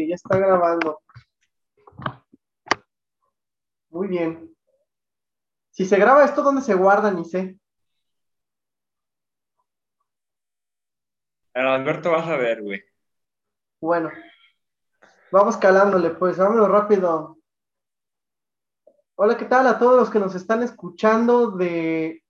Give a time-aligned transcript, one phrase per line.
[0.00, 1.02] que ya está grabando.
[3.90, 4.54] Muy bien.
[5.70, 7.10] Si se graba esto, ¿dónde se guarda?
[7.10, 7.58] Ni sé.
[11.52, 12.82] Alberto vas a ver, güey.
[13.80, 14.10] Bueno.
[15.30, 17.36] Vamos calándole, pues, vámonos rápido.
[19.16, 22.24] Hola, ¿qué tal a todos los que nos están escuchando de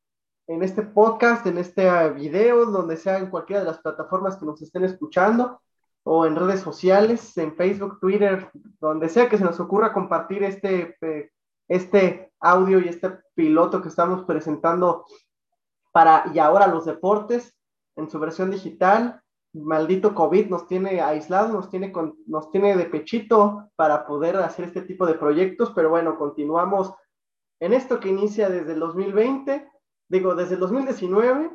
[0.48, 4.60] en este podcast, en este video, donde sea en cualquiera de las plataformas que nos
[4.60, 5.62] estén escuchando,
[6.04, 8.50] o en redes sociales, en Facebook, Twitter,
[8.80, 11.30] donde sea que se nos ocurra compartir este, eh,
[11.68, 15.04] este audio y este piloto que estamos presentando
[15.92, 17.56] para y ahora los deportes
[17.96, 19.20] en su versión digital.
[19.52, 21.92] Maldito COVID nos tiene aislados, nos tiene,
[22.26, 26.94] nos tiene de pechito para poder hacer este tipo de proyectos, pero bueno, continuamos
[27.58, 29.68] en esto que inicia desde el 2020
[30.10, 31.50] digo, desde el 2019,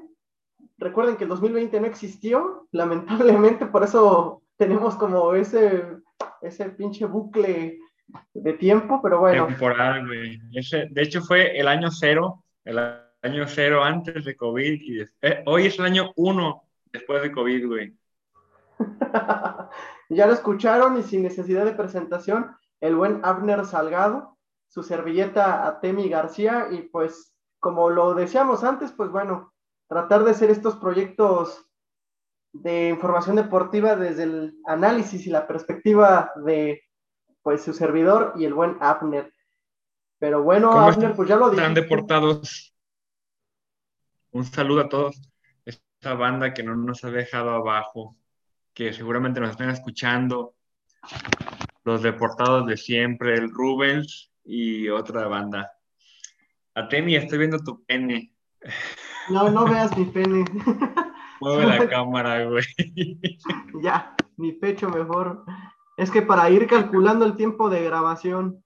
[0.78, 5.86] recuerden que el 2020 no existió, lamentablemente, por eso tenemos como ese,
[6.42, 7.80] ese pinche bucle
[8.34, 9.48] de tiempo, pero bueno.
[9.48, 10.40] Temporal, güey.
[10.50, 12.80] de hecho, fue el año cero, el
[13.22, 17.68] año cero antes de COVID, y eh, hoy es el año uno después de COVID,
[17.68, 17.98] güey.
[20.10, 25.80] ya lo escucharon y sin necesidad de presentación, el buen Abner Salgado, su servilleta a
[25.80, 29.54] Temi García, y pues como lo decíamos antes, pues bueno,
[29.88, 31.66] tratar de hacer estos proyectos
[32.54, 36.84] de información deportiva desde el análisis y la perspectiva de
[37.42, 39.32] pues su servidor y el buen Abner.
[40.18, 41.62] Pero bueno, Abner, pues ya lo dije.
[41.62, 42.74] Están deportados.
[44.32, 45.22] Un saludo a todos.
[45.66, 48.18] Esta banda que no nos ha dejado abajo,
[48.74, 50.56] que seguramente nos están escuchando.
[51.84, 55.72] Los deportados de siempre, el Rubens y otra banda.
[56.74, 58.34] Atemi, estoy viendo tu pene.
[59.30, 60.46] No, no veas mi pene.
[61.42, 62.64] Mueve la cámara, güey.
[63.82, 65.44] Ya, mi pecho mejor.
[65.98, 68.64] Es que para ir calculando el tiempo de grabación.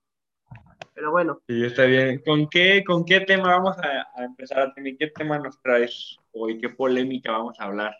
[0.93, 1.41] Pero bueno.
[1.47, 2.21] Sí, está bien.
[2.25, 4.97] ¿Con qué, con qué tema vamos a, empezar, Atemi?
[4.97, 6.59] ¿Qué tema nos traes hoy?
[6.59, 7.95] ¿Qué polémica vamos a hablar?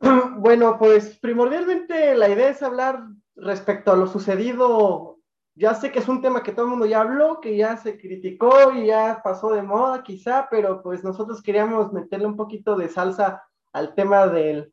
[0.38, 3.02] Bueno, pues primordialmente la idea es hablar
[3.34, 5.17] respecto a lo sucedido
[5.58, 7.98] ya sé que es un tema que todo el mundo ya habló, que ya se
[7.98, 12.88] criticó y ya pasó de moda quizá, pero pues nosotros queríamos meterle un poquito de
[12.88, 13.42] salsa
[13.72, 14.72] al tema del,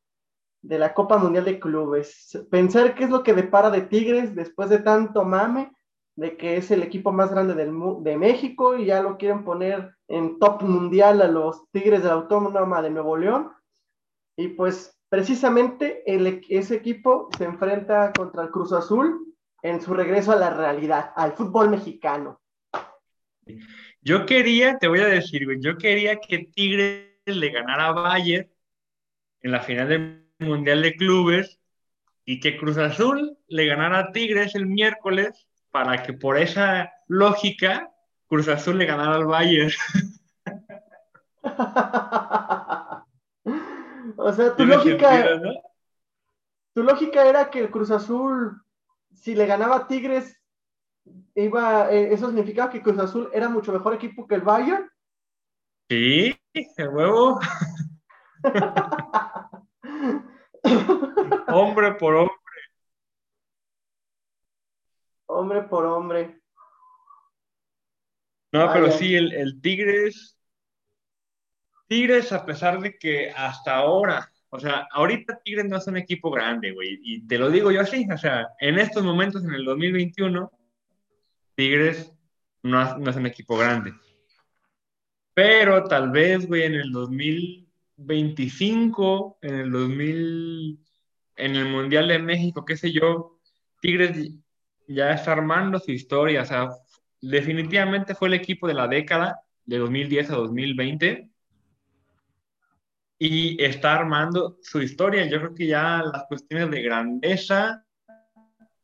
[0.62, 2.46] de la Copa Mundial de Clubes.
[2.52, 5.74] Pensar qué es lo que depara de Tigres después de tanto mame,
[6.16, 9.96] de que es el equipo más grande del, de México y ya lo quieren poner
[10.08, 13.52] en top mundial a los Tigres de la Autónoma de Nuevo León.
[14.38, 19.35] Y pues precisamente el, ese equipo se enfrenta contra el Cruz Azul
[19.66, 22.40] en su regreso a la realidad, al fútbol mexicano.
[24.00, 28.48] Yo quería, te voy a decir, yo quería que Tigres le ganara a Bayern
[29.42, 31.60] en la final del Mundial de Clubes
[32.26, 37.92] y que Cruz Azul le ganara a Tigres el miércoles para que por esa lógica
[38.28, 39.72] Cruz Azul le ganara al Bayern.
[44.16, 45.42] o sea, tu lógica,
[46.76, 48.62] tu lógica era que el Cruz Azul
[49.16, 50.38] si le ganaba Tigres,
[51.36, 54.90] iba, eh, eso significaba que Cruz Azul era mucho mejor equipo que el Bayern.
[55.90, 57.40] Sí, el huevo.
[61.48, 62.36] hombre por hombre.
[65.28, 66.42] Hombre por hombre.
[68.52, 70.38] No, pero sí, el, el Tigres.
[71.88, 76.32] Tigres, a pesar de que hasta ahora o sea, ahorita Tigres no es un equipo
[76.32, 77.00] grande, güey.
[77.04, 78.08] Y te lo digo yo así.
[78.12, 80.50] O sea, en estos momentos, en el 2021,
[81.56, 82.14] Tigres
[82.64, 83.94] no, es un equipo grande.
[85.34, 90.80] Pero tal vez, güey, en el 2025, en el 2000,
[91.36, 93.40] en el Mundial de México, qué sé yo,
[93.82, 94.32] Tigres
[94.88, 96.44] ya está armando su historia.
[96.44, 96.70] O sea,
[97.22, 101.35] definitivamente fue el equipo de la década, de 2010 a 2020
[103.18, 105.26] y está armando su historia.
[105.28, 107.86] Yo creo que ya las cuestiones de grandeza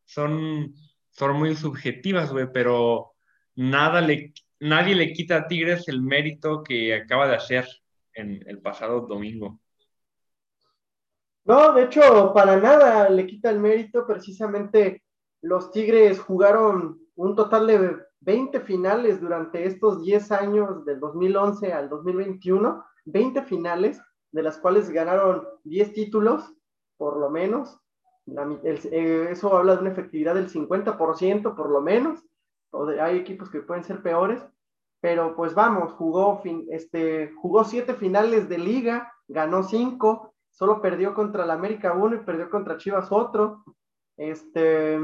[0.05, 0.73] son,
[1.09, 3.13] son muy subjetivas, güey, pero
[3.55, 7.67] nada le, nadie le quita a Tigres el mérito que acaba de hacer
[8.13, 9.59] en el pasado domingo.
[11.43, 14.05] No, de hecho, para nada le quita el mérito.
[14.05, 15.03] Precisamente
[15.41, 21.89] los Tigres jugaron un total de 20 finales durante estos 10 años, del 2011 al
[21.89, 23.99] 2021, 20 finales
[24.31, 26.53] de las cuales ganaron 10 títulos,
[26.97, 27.79] por lo menos.
[28.63, 32.23] Eh, eso habla de una efectividad del 50%, por lo menos.
[32.71, 34.41] O hay equipos que pueden ser peores,
[35.01, 41.43] pero pues vamos, jugó, este, jugó siete finales de liga, ganó cinco, solo perdió contra
[41.43, 43.63] el América uno y perdió contra Chivas otro.
[44.15, 44.99] Este,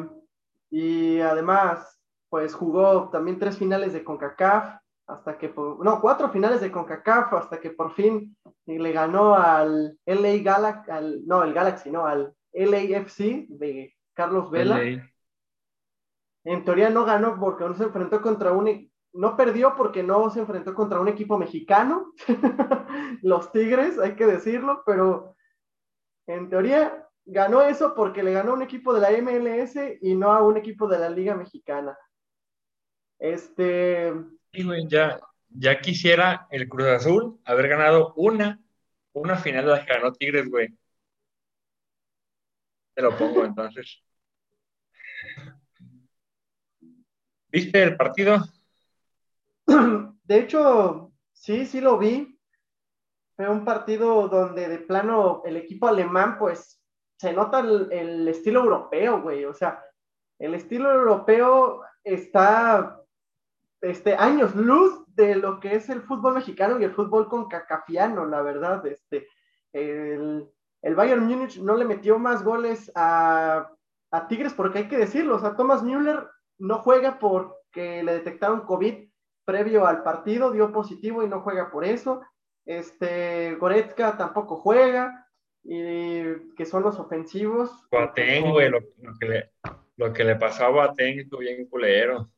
[0.69, 2.00] y además,
[2.30, 7.59] pues jugó también tres finales de CONCACAF, hasta que, no, cuatro finales de CONCACAF, hasta
[7.59, 13.48] que por fin le ganó al LA Galaxy, al, no, el Galaxy, no, al LAFC
[13.48, 14.81] de Carlos Vela.
[16.44, 20.30] En teoría no ganó porque no se enfrentó contra un, e, no perdió porque no
[20.30, 22.13] se enfrentó contra un equipo mexicano,
[23.21, 25.36] los Tigres, hay que decirlo, pero
[26.27, 30.42] en teoría ganó eso porque le ganó un equipo de la MLS y no a
[30.42, 31.98] un equipo de la Liga Mexicana.
[33.19, 34.13] Este.
[34.88, 38.59] Ya, ya quisiera el Cruz Azul haber ganado una,
[39.13, 40.69] una final de la que ganó Tigres, güey.
[42.94, 44.01] Te lo pongo entonces.
[47.49, 48.44] ¿Viste el partido?
[50.23, 52.39] De hecho, sí, sí lo vi.
[53.35, 56.81] Fue un partido donde de plano el equipo alemán, pues,
[57.17, 59.45] se nota el, estilo europeo, güey.
[59.45, 59.83] O sea,
[60.39, 62.96] el estilo europeo está
[63.81, 68.25] este, años luz de lo que es el fútbol mexicano y el fútbol con cacafiano,
[68.25, 68.85] la verdad.
[68.85, 69.27] Este,
[69.74, 70.47] el,
[70.81, 73.71] el Bayern Múnich no le metió más goles a,
[74.12, 76.27] a, Tigres porque hay que decirlo, o sea, Thomas Müller
[76.57, 79.09] no juega porque le detectaron COVID
[79.45, 82.21] previo al partido, dio positivo y no juega por eso.
[82.65, 85.27] Este, Goretzka tampoco juega,
[85.63, 87.71] y que son los ofensivos.
[88.51, 88.80] Güey, lo,
[89.19, 89.51] que le,
[89.97, 92.30] lo que le pasó a Boateng estuvo bien culero.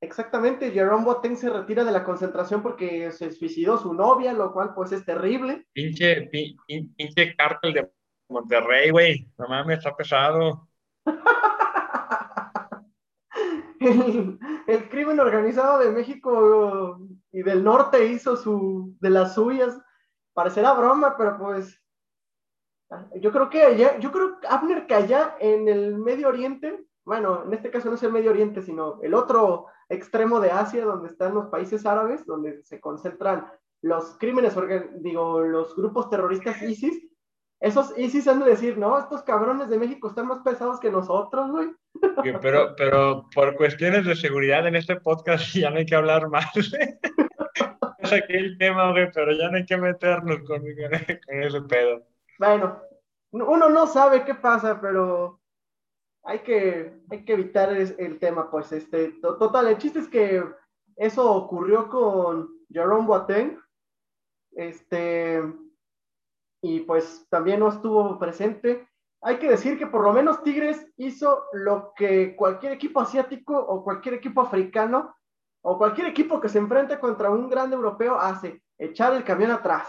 [0.00, 4.74] Exactamente, Jerome Boateng se retira de la concentración porque se suicidó su novia, lo cual
[4.74, 5.66] pues es terrible.
[5.72, 7.90] Pinche, pinche cártel de
[8.28, 10.68] Monterrey, güey, no mames, está pesado.
[13.80, 16.98] el, crimen organizado de México
[17.32, 19.78] y del norte hizo su de las suyas.
[20.34, 21.80] Parecerá broma, pero pues
[23.20, 27.54] yo creo que allá, yo creo Abner que allá en el Medio Oriente, bueno, en
[27.54, 31.34] este caso no es el Medio Oriente, sino el otro extremo de Asia, donde están
[31.34, 33.46] los países árabes, donde se concentran
[33.80, 34.56] los crímenes,
[34.96, 37.06] digo, los grupos terroristas ISIS,
[37.60, 41.50] esos ISIS han de decir, no, estos cabrones de México están más pesados que nosotros,
[41.52, 41.68] güey.
[42.42, 46.46] Pero, pero por cuestiones de seguridad en este podcast ya no hay que hablar más.
[48.00, 52.02] es aquí el tema, güey, pero ya no hay que meternos con, con ese pedo.
[52.38, 52.82] Bueno,
[53.30, 55.40] uno no sabe qué pasa, pero
[56.26, 60.42] hay que, hay que evitar el tema, pues, este, total, el chiste es que
[60.96, 63.58] eso ocurrió con Jerome Boateng,
[64.52, 65.42] este,
[66.62, 68.88] y pues también no estuvo presente.
[69.22, 73.84] Hay que decir que por lo menos Tigres hizo lo que cualquier equipo asiático o
[73.84, 75.14] cualquier equipo africano
[75.62, 79.88] o cualquier equipo que se enfrente contra un grande europeo hace, echar el camión atrás.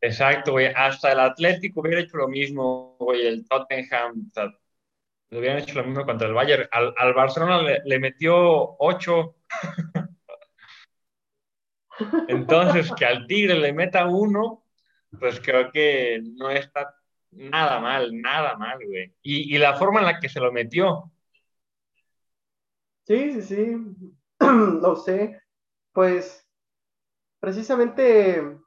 [0.00, 0.66] Exacto, güey.
[0.74, 3.26] Hasta el Atlético hubiera hecho lo mismo, güey.
[3.26, 4.30] El Tottenham,
[5.38, 6.68] hubieran hecho lo mismo contra el Bayern.
[6.70, 9.36] Al, Barcelona le, metió ocho.
[12.28, 14.64] Entonces, que al Tigre le meta uno,
[15.18, 16.94] pues creo que no está
[17.30, 19.14] nada mal, nada mal, güey.
[19.22, 21.10] Y, y la forma en la que se lo metió.
[23.06, 23.76] Sí, sí, sí.
[24.40, 25.40] lo sé.
[25.92, 26.46] Pues,
[27.40, 28.58] precisamente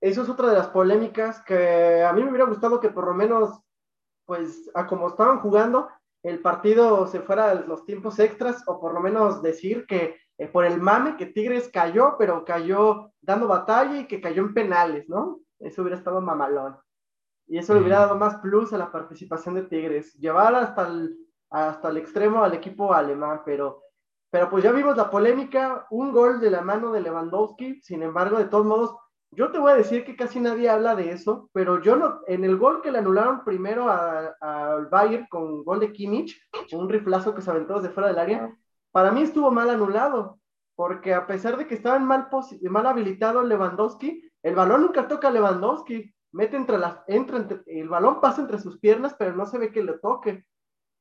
[0.00, 3.14] eso es otra de las polémicas que a mí me hubiera gustado que por lo
[3.14, 3.60] menos,
[4.26, 5.88] pues, a como estaban jugando,
[6.22, 10.48] el partido se fuera a los tiempos extras o por lo menos decir que eh,
[10.48, 15.08] por el mame que Tigres cayó, pero cayó dando batalla y que cayó en penales,
[15.08, 15.40] ¿no?
[15.58, 16.76] Eso hubiera estado mamalón.
[17.46, 21.16] Y eso le hubiera dado más plus a la participación de Tigres, llevar hasta el,
[21.50, 23.84] hasta el extremo al equipo alemán, pero,
[24.30, 28.36] pero pues ya vimos la polémica, un gol de la mano de Lewandowski, sin embargo,
[28.38, 28.96] de todos modos,
[29.30, 32.44] yo te voy a decir que casi nadie habla de eso, pero yo no, en
[32.44, 36.40] el gol que le anularon primero al Bayern con gol de Kimmich,
[36.72, 38.56] un riflazo que se aventó desde fuera del área,
[38.92, 40.38] para mí estuvo mal anulado,
[40.74, 42.28] porque a pesar de que estaba mal,
[42.62, 47.88] mal habilitado Lewandowski, el balón nunca toca a Lewandowski, mete entre las, entra entre, el
[47.88, 50.46] balón pasa entre sus piernas, pero no se ve que le toque.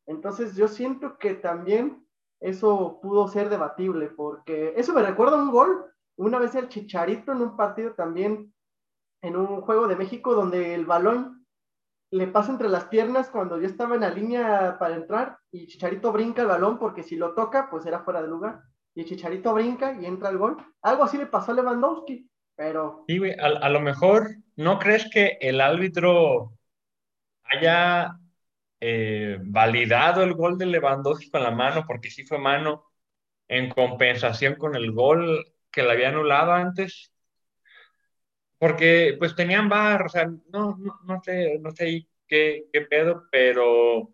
[0.08, 2.06] Entonces yo siento que también
[2.40, 5.86] eso pudo ser debatible, porque eso me recuerda a un gol
[6.18, 8.54] una vez el Chicharito en un partido también,
[9.22, 11.46] en un juego de México, donde el balón
[12.12, 16.12] le pasa entre las piernas cuando yo estaba en la línea para entrar y Chicharito
[16.12, 18.62] brinca el balón porque si lo toca, pues era fuera de lugar.
[18.94, 20.58] Y Chicharito brinca y entra el gol.
[20.82, 23.04] Algo así le pasó a Lewandowski, pero...
[23.08, 26.54] Sí, güey, a, lo mejor, ¿no crees que el árbitro
[27.44, 28.18] haya
[28.80, 32.86] eh, validado el gol de Lewandowski con la mano, porque sí fue mano,
[33.48, 35.46] en compensación con el gol
[35.76, 37.12] que la había anulado antes,
[38.58, 43.28] porque pues tenían bar, o sea, no, no, no sé, no sé qué, qué pedo,
[43.30, 44.10] pero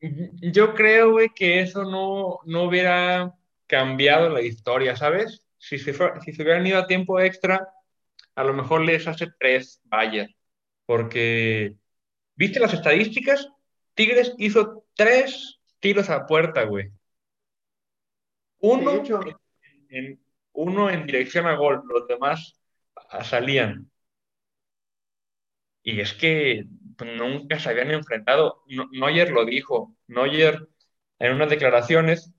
[0.00, 3.34] yo creo, güey, que eso no, no hubiera
[3.66, 5.44] cambiado la historia, ¿sabes?
[5.58, 7.68] Si se, si se hubieran ido a tiempo extra,
[8.36, 10.32] a lo mejor les hace tres Bayern,
[10.86, 11.74] porque,
[12.36, 13.48] ¿viste las estadísticas?
[13.94, 16.90] Tigres hizo tres tiros a puerta, güey.
[18.60, 19.02] Uno,
[20.52, 22.54] uno en dirección a gol, los demás
[23.22, 23.90] salían.
[25.82, 26.64] Y es que
[27.18, 28.64] nunca se habían enfrentado.
[28.92, 29.96] Neuer lo dijo.
[30.06, 30.68] Neuer,
[31.18, 32.32] en unas declaraciones,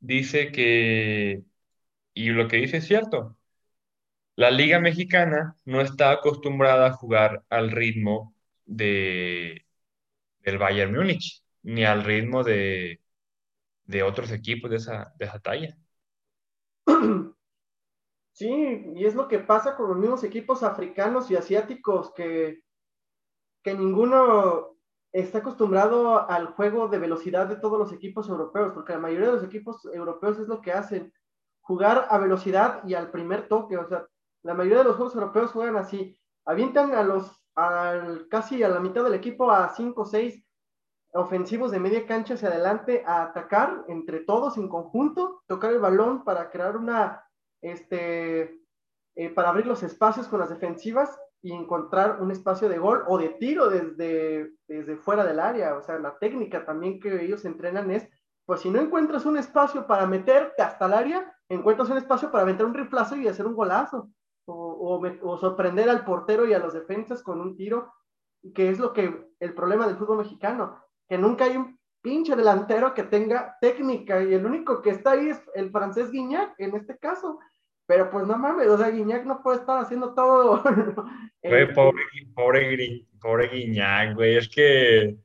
[0.00, 1.42] dice que,
[2.14, 3.38] y lo que dice es cierto,
[4.36, 8.34] la Liga Mexicana no está acostumbrada a jugar al ritmo
[8.64, 9.66] de,
[10.40, 13.00] del Bayern Múnich, ni al ritmo de,
[13.84, 15.76] de otros equipos de esa, de esa talla.
[18.34, 22.62] Sí, y es lo que pasa con los mismos equipos africanos y asiáticos que
[23.62, 24.76] que ninguno
[25.12, 29.34] está acostumbrado al juego de velocidad de todos los equipos europeos, porque la mayoría de
[29.34, 31.12] los equipos europeos es lo que hacen,
[31.60, 34.06] jugar a velocidad y al primer toque, o sea,
[34.42, 38.80] la mayoría de los juegos europeos juegan así, avientan a los, al, casi a la
[38.80, 40.44] mitad del equipo a 5 o 6
[41.12, 46.24] ofensivos de media cancha hacia adelante a atacar entre todos en conjunto, tocar el balón
[46.24, 47.24] para crear una,
[47.60, 48.60] este,
[49.14, 53.18] eh, para abrir los espacios con las defensivas y encontrar un espacio de gol o
[53.18, 55.76] de tiro desde, desde fuera del área.
[55.76, 58.08] O sea, la técnica también que ellos entrenan es,
[58.46, 62.44] pues si no encuentras un espacio para meterte hasta el área, encuentras un espacio para
[62.44, 64.08] meter un riflazo y hacer un golazo.
[64.44, 67.92] O, o, sorprender al portero y a los defensas con un tiro,
[68.56, 72.94] que es lo que el problema del fútbol mexicano, que nunca hay un pinche delantero
[72.94, 76.96] que tenga técnica y el único que está ahí es el francés Guignac en este
[76.96, 77.38] caso.
[77.84, 80.62] Pero pues no mames, o sea, Guiñac no puede estar haciendo todo.
[81.42, 82.02] Güey, pobre,
[82.34, 85.18] pobre, pobre Guiñac, güey, es que.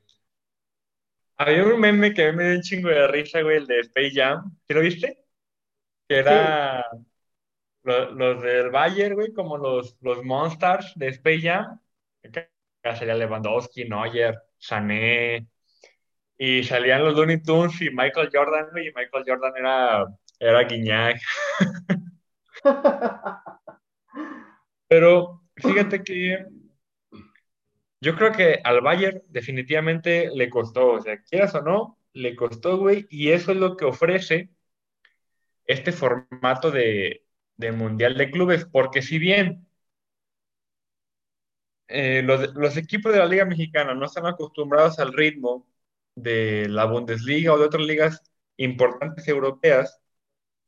[1.38, 4.58] Había un meme que me dio un chingo de risa, güey, el de Space Jam.
[4.68, 5.24] ¿Sí lo viste?
[6.10, 6.84] Que era
[7.84, 11.80] los, del Bayern, güey, como los, los Monsters de Space Jam.
[12.22, 12.50] Que
[12.94, 15.48] sería Lewandowski, Neuer, Sané.
[16.38, 20.06] Y salían los Looney Tunes y Michael Jordan, güey, y Michael Jordan era,
[20.40, 21.20] era Guiñac.
[24.88, 26.46] Pero fíjate que
[28.00, 32.78] yo creo que al Bayern definitivamente le costó, o sea, quieras o no, le costó,
[32.78, 34.50] güey, y eso es lo que ofrece
[35.66, 37.24] este formato de,
[37.76, 39.68] Mundial de Clubes, porque si bien
[41.88, 45.66] eh, los, los, equipos de la Liga Mexicana no están acostumbrados al ritmo
[46.18, 48.24] de la Bundesliga o de otras ligas
[48.58, 50.02] importantes europeas,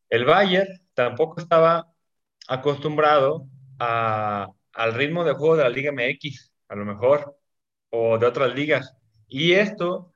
[0.09, 1.93] el Bayern tampoco estaba
[2.47, 3.47] acostumbrado
[3.79, 7.37] al ritmo de juego de la Liga MX, a lo mejor,
[7.89, 8.95] o de otras ligas.
[9.27, 10.13] Y esto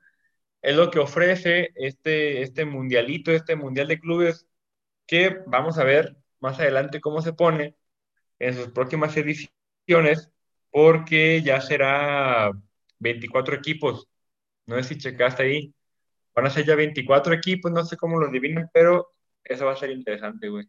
[0.62, 4.46] es lo que ofrece este, este mundialito, este mundial de clubes,
[5.06, 7.76] que vamos a ver más adelante cómo se pone
[8.38, 10.30] en sus próximas ediciones,
[10.70, 12.52] porque ya será
[12.98, 14.08] 24 equipos.
[14.66, 15.74] No sé si checaste ahí.
[16.34, 19.12] Van a ser ya 24 equipos, no sé cómo los dividen, pero
[19.44, 20.68] eso va a ser interesante, güey.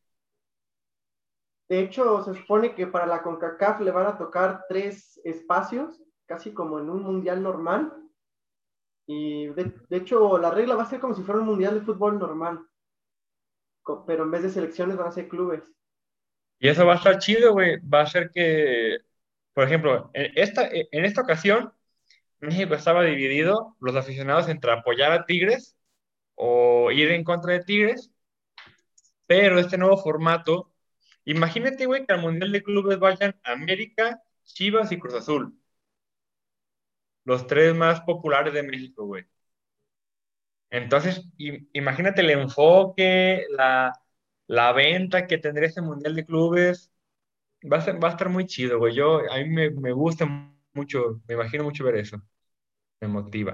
[1.68, 6.54] De hecho, se supone que para la CONCACAF le van a tocar tres espacios, casi
[6.54, 7.92] como en un mundial normal.
[9.08, 12.20] Y de, hecho, la regla va a ser como si fuera un mundial de fútbol
[12.20, 12.60] normal.
[14.06, 15.64] Pero en vez de selecciones van a ser clubes.
[16.60, 17.78] Y eso va a estar chido, güey.
[17.80, 18.98] Va a ser que,
[19.54, 21.74] por ejemplo, en esta, en esta ocasión,
[22.46, 25.76] México estaba dividido, los aficionados entre apoyar a Tigres
[26.36, 28.12] o ir en contra de Tigres,
[29.28, 30.76] pero este nuevo formato
[31.26, 35.60] Imagínate, güey, que al Mundial de Clubes vayan América, Chivas y Cruz Azul.
[37.26, 39.26] Los tres más populares de México, güey.
[40.70, 41.24] Entonces,
[41.74, 46.92] imagínate el enfoque, la, venta que tendría ese Mundial de Clubes.
[47.72, 48.96] Va a, va a estar muy chido, güey.
[48.96, 50.26] Yo, a mí me, me gusta
[50.74, 52.22] mucho, me imagino mucho ver eso.
[53.06, 53.54] Me motiva.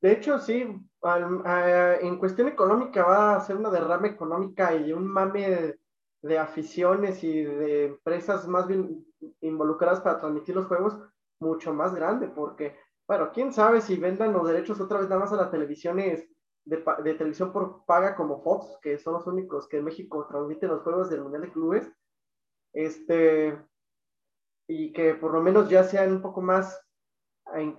[0.00, 5.76] De hecho, sí, en cuestión económica va a ser una derrama económica y un mame
[6.22, 9.04] de, aficiones y de empresas más bien
[9.42, 10.98] involucradas para transmitir los juegos
[11.38, 12.76] mucho más grande, porque,
[13.06, 16.26] bueno, quién sabe si vendan los derechos otra vez nada más a las televisiones
[16.64, 20.70] de, de televisión por paga como Fox, que son los únicos que en México transmiten
[20.70, 21.92] los juegos del Mundial de Clubes,
[22.72, 23.58] este,
[24.66, 26.80] y que por lo menos ya sean un poco más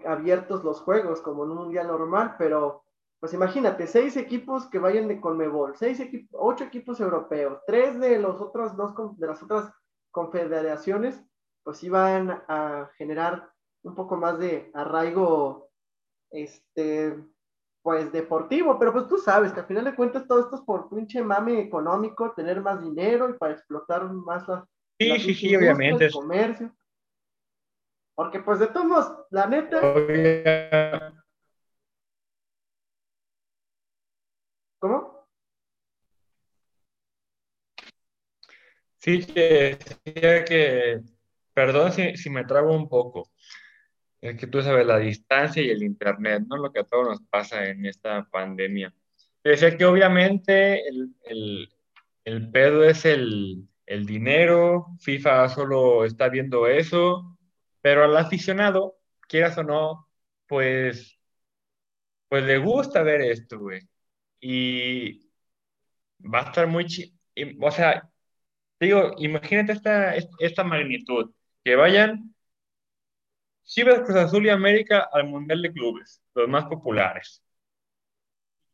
[0.06, 2.84] abiertos los juegos como en un mundial normal, pero
[3.20, 8.18] pues imagínate, seis equipos que vayan de Conmebol, seis equipos, ocho equipos europeos, tres de
[8.18, 9.72] los otros dos de las otras
[10.12, 11.24] confederaciones
[11.64, 13.50] pues iban a generar
[13.84, 15.70] un poco más de arraigo,
[16.32, 17.16] este,
[17.82, 20.90] pues deportivo, pero pues tú sabes que al final de cuentas todo esto es por
[20.90, 24.66] pinche mame económico, tener más dinero y para explotar más la,
[25.00, 26.06] sí, sí, sí, obviamente.
[26.06, 26.72] el comercio.
[28.22, 29.82] Porque pues de todos la neta...
[34.78, 35.28] ¿Cómo?
[38.98, 39.80] Sí, que
[40.48, 41.02] que,
[41.56, 43.28] perdón si, si me trago un poco,
[44.22, 46.58] es que tú sabes la distancia y el internet, ¿no?
[46.58, 48.94] Lo que a todos nos pasa en esta pandemia.
[49.44, 51.74] Decía que obviamente el, el,
[52.26, 57.40] el pedo es el, el dinero, FIFA solo está viendo eso,
[57.82, 58.98] pero al aficionado,
[59.28, 60.10] quieras o no,
[60.48, 61.20] pues,
[62.30, 63.82] pues le gusta ver esto, güey.
[64.40, 65.30] Y
[66.22, 66.86] va a estar muy...
[67.62, 68.10] O sea,
[68.80, 71.32] digo, imagínate esta, esta magnitud,
[71.64, 72.34] que vayan
[73.64, 77.42] Chivas, Cruz Azul y América al Mundial de Clubes, los más populares.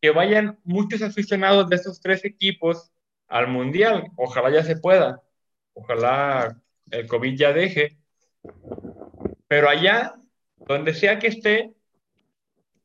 [0.01, 2.91] Que vayan muchos aficionados de estos tres equipos
[3.27, 4.11] al Mundial.
[4.15, 5.21] Ojalá ya se pueda.
[5.73, 6.59] Ojalá
[6.91, 7.97] el COVID ya deje.
[9.47, 10.15] Pero allá,
[10.57, 11.73] donde sea que esté,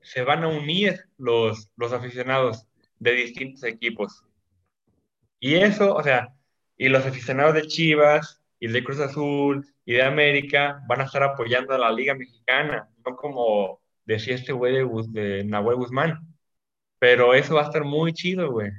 [0.00, 2.66] se van a unir los, los aficionados
[2.98, 4.24] de distintos equipos.
[5.40, 6.34] Y eso, o sea,
[6.76, 11.22] y los aficionados de Chivas y de Cruz Azul y de América van a estar
[11.22, 16.18] apoyando a la Liga Mexicana, no como decía este güey de, de Guzmán.
[16.98, 18.70] Pero eso va a estar muy chido, güey.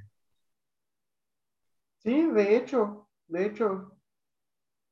[1.98, 3.98] Sí, de hecho, de hecho.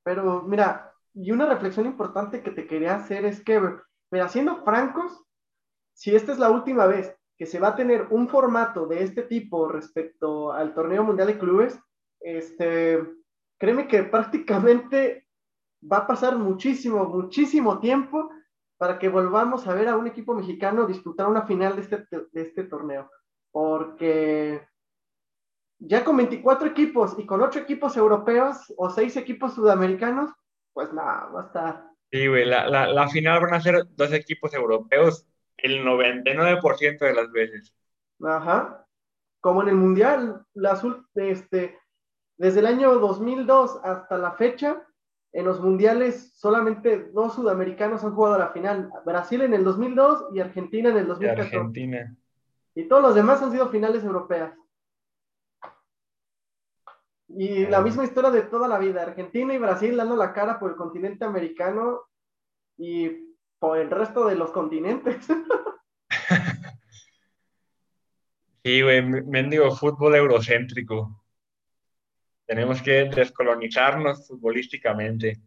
[0.03, 3.61] Pero mira, y una reflexión importante que te quería hacer es que,
[4.11, 5.23] mira, siendo francos,
[5.93, 9.23] si esta es la última vez que se va a tener un formato de este
[9.23, 11.79] tipo respecto al torneo mundial de clubes,
[12.19, 13.03] este,
[13.59, 15.27] créeme que prácticamente
[15.91, 18.29] va a pasar muchísimo, muchísimo tiempo
[18.77, 22.41] para que volvamos a ver a un equipo mexicano disputar una final de este, de
[22.41, 23.09] este torneo.
[23.51, 24.67] Porque
[25.79, 30.31] ya con 24 equipos y con 8 equipos europeos o 6 equipos sudamericanos,
[30.74, 31.84] pues nada, va a estar.
[32.12, 35.25] Sí, güey, la, la, la, final van a ser dos equipos europeos
[35.57, 37.74] el 99% de las veces.
[38.24, 38.86] Ajá.
[39.40, 40.79] Como en el Mundial, la,
[41.16, 41.79] este,
[42.38, 44.86] desde el año 2002 hasta la fecha,
[45.34, 48.92] en los mundiales solamente dos sudamericanos han jugado a la final.
[49.05, 51.55] Brasil en el 2002 y Argentina en el 2014.
[51.55, 52.16] Y Argentina.
[52.75, 54.53] Y todos los demás han sido finales europeas.
[57.37, 59.03] Y la misma historia de toda la vida.
[59.03, 62.01] Argentina y Brasil dando la cara por el continente americano
[62.77, 65.27] y por el resto de los continentes.
[68.63, 71.24] sí, güey, mendigo fútbol eurocéntrico.
[72.46, 75.39] Tenemos que descolonizarnos futbolísticamente.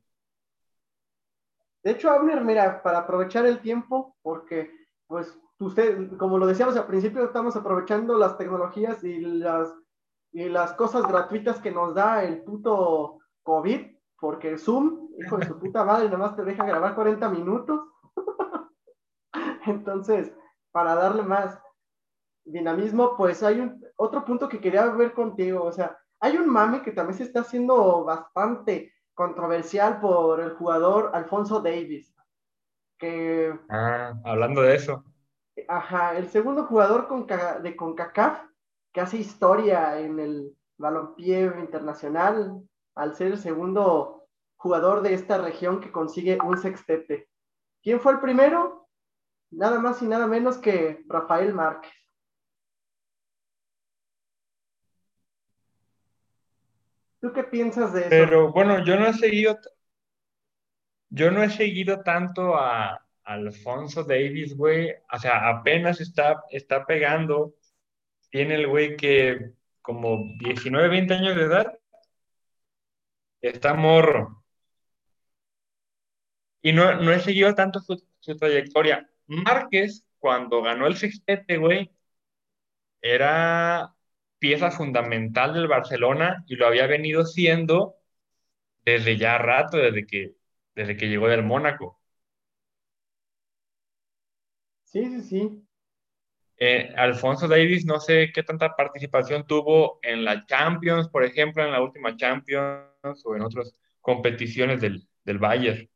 [1.82, 4.70] De hecho, Abner, mira, para aprovechar el tiempo, porque,
[5.06, 9.74] pues, usted, como lo decíamos al principio, estamos aprovechando las tecnologías y las,
[10.34, 15.58] y las cosas gratuitas que nos da el puto COVID, porque Zoom, hijo de su
[15.60, 17.80] puta madre, nada más te deja grabar 40 minutos.
[19.66, 20.32] Entonces,
[20.72, 21.56] para darle más
[22.44, 26.82] dinamismo, pues hay un, otro punto que quería ver contigo, o sea, hay un mame
[26.82, 32.12] que también se está haciendo bastante controversial por el jugador Alfonso Davis.
[32.98, 35.04] Que, ah, hablando de eso.
[35.68, 38.53] Ajá, el segundo jugador con, de CONCACAF
[38.94, 42.62] que hace historia en el balompié internacional
[42.94, 47.28] al ser el segundo jugador de esta región que consigue un sextete.
[47.82, 48.88] ¿Quién fue el primero?
[49.50, 51.92] Nada más y nada menos que Rafael Márquez.
[57.20, 58.10] ¿Tú qué piensas de eso?
[58.10, 59.58] Pero bueno, yo no he seguido,
[61.08, 64.92] yo no he seguido tanto a, Alfonso Davis, güey.
[65.12, 67.54] O sea, apenas está, está pegando.
[68.34, 71.78] Tiene el güey que como 19, 20 años de edad.
[73.40, 74.42] Está morro.
[76.62, 79.08] Y no, no he seguido tanto su, su trayectoria.
[79.26, 81.92] Márquez, cuando ganó el sextete, güey,
[83.02, 83.94] era
[84.38, 87.96] pieza fundamental del Barcelona y lo había venido siendo
[88.84, 90.36] desde ya rato, desde que,
[90.74, 92.00] desde que llegó del Mónaco.
[94.84, 95.66] Sí, sí, sí.
[96.66, 101.72] Eh, Alfonso Davis, no sé qué tanta participación tuvo en la Champions, por ejemplo, en
[101.72, 105.86] la última Champions o en otras competiciones del, del Bayern.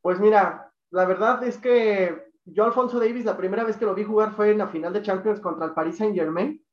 [0.00, 4.04] Pues mira, la verdad es que yo Alfonso Davis la primera vez que lo vi
[4.04, 6.64] jugar fue en la final de Champions contra el Paris Saint Germain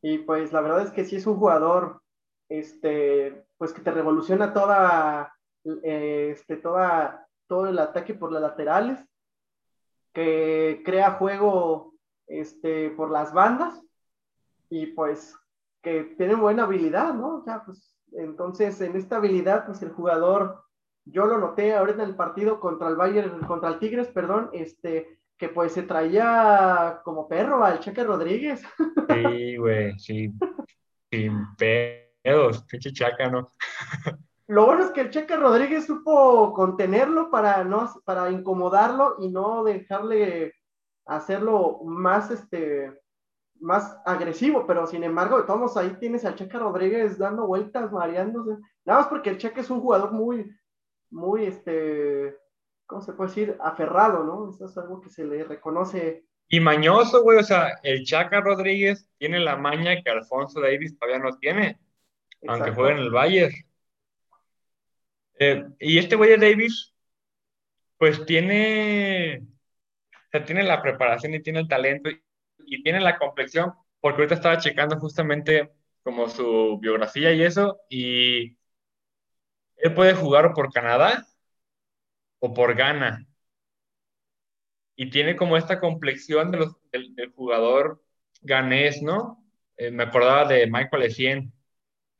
[0.00, 2.02] y pues la verdad es que sí es un jugador
[2.48, 5.34] este, pues que te revoluciona toda,
[5.82, 9.00] eh, este, toda, todo el ataque por las laterales,
[10.12, 11.94] que crea juego
[12.26, 13.80] este, por las bandas
[14.70, 15.36] y pues
[15.82, 17.44] que tiene buena habilidad, ¿no?
[17.66, 20.64] Pues entonces en esta habilidad, pues el jugador,
[21.04, 25.18] yo lo noté ahorita en el partido contra el Bayern, contra el Tigres, perdón, este,
[25.36, 28.62] que pues se traía como perro al Cheque Rodríguez.
[29.08, 30.32] Sí, güey, sí.
[31.10, 33.46] Sin pedos, pinche chaca, ¿no?
[34.48, 39.64] Lo bueno es que el Cheque Rodríguez supo contenerlo para no para incomodarlo y no
[39.64, 40.54] dejarle
[41.06, 43.02] hacerlo más este
[43.62, 48.60] más agresivo, pero sin embargo, de todos ahí tienes al Cheque Rodríguez dando vueltas, mareándose,
[48.84, 50.50] nada más porque el Cheque es un jugador muy,
[51.10, 52.36] muy, este,
[52.86, 53.56] ¿cómo se puede decir?
[53.60, 54.50] Aferrado, ¿no?
[54.50, 56.24] Eso es algo que se le reconoce.
[56.48, 61.22] Y mañoso, güey, o sea, el Chaca Rodríguez tiene la maña que Alfonso Davis todavía
[61.22, 61.78] no tiene,
[62.48, 63.54] aunque juegue en el Bayern.
[65.42, 66.94] Eh, y este güey de Davis,
[67.98, 69.42] pues tiene,
[70.12, 72.10] o sea, tiene la preparación y tiene el talento
[72.58, 78.56] y tiene la complexión, porque ahorita estaba checando justamente como su biografía y eso, y
[79.76, 81.26] él puede jugar por Canadá
[82.40, 83.26] o por Ghana.
[84.96, 88.02] Y tiene como esta complexión de los, del, jugador
[88.42, 89.44] ganés, ¿no?
[89.76, 91.52] Eh, me acordaba de Michael Essien,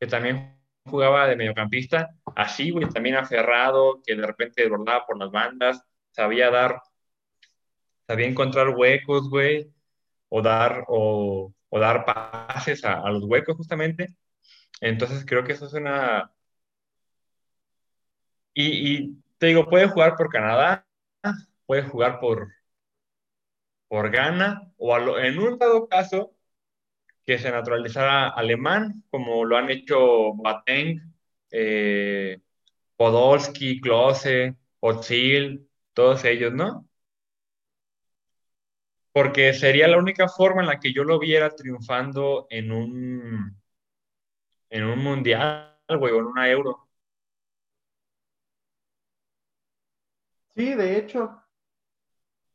[0.00, 5.30] que también jugaba de mediocampista, así, güey, también aferrado, que de repente desbordaba por las
[5.30, 6.80] bandas, sabía dar,
[8.06, 9.72] sabía encontrar huecos, güey,
[10.28, 14.14] o dar, o, dar pases a, los huecos justamente.
[14.80, 16.32] Entonces creo que eso es una...
[18.54, 20.86] Y, te digo, puede jugar por Canadá,
[21.66, 22.52] puede jugar por,
[23.88, 26.34] por Ghana, o en un dado caso,
[27.26, 31.00] que se naturalizara alemán, como lo han hecho Bateng,
[31.50, 32.40] eh,
[32.96, 36.86] Podolski, Klose, Ozil, todos ellos, ¿no?
[39.12, 43.62] porque sería la única forma en la que yo lo viera triunfando en un,
[44.70, 46.88] en un mundial, güey, o en una euro.
[50.56, 51.38] Sí, de hecho.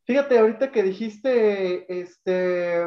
[0.06, 2.86] Fíjate, ahorita que dijiste, este...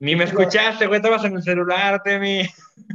[0.00, 2.42] Ni me escuchaste, güey, estabas en el celular, Temi.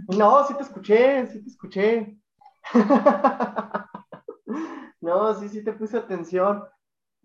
[0.10, 2.18] No, sí te escuché, sí te escuché.
[5.02, 6.63] no, sí, sí te puse atención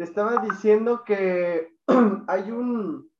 [0.01, 1.75] te estaba diciendo que
[2.27, 3.13] hay un...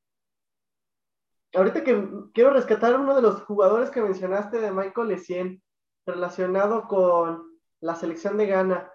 [1.53, 5.63] Ahorita que quiero rescatar uno de los jugadores que mencionaste de Michael Essien,
[6.07, 8.91] relacionado con la selección de Ghana.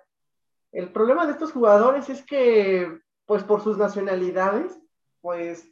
[0.72, 4.76] El problema de estos jugadores es que, pues por sus nacionalidades,
[5.22, 5.72] pues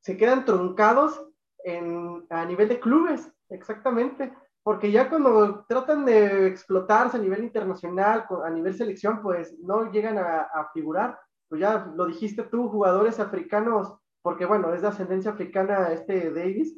[0.00, 1.18] se quedan truncados
[1.64, 8.26] en, a nivel de clubes, exactamente, porque ya cuando tratan de explotarse a nivel internacional,
[8.44, 11.18] a nivel selección, pues no llegan a figurar.
[11.48, 16.74] Pues ya lo dijiste tú, jugadores africanos, porque bueno, es de ascendencia africana este Davis.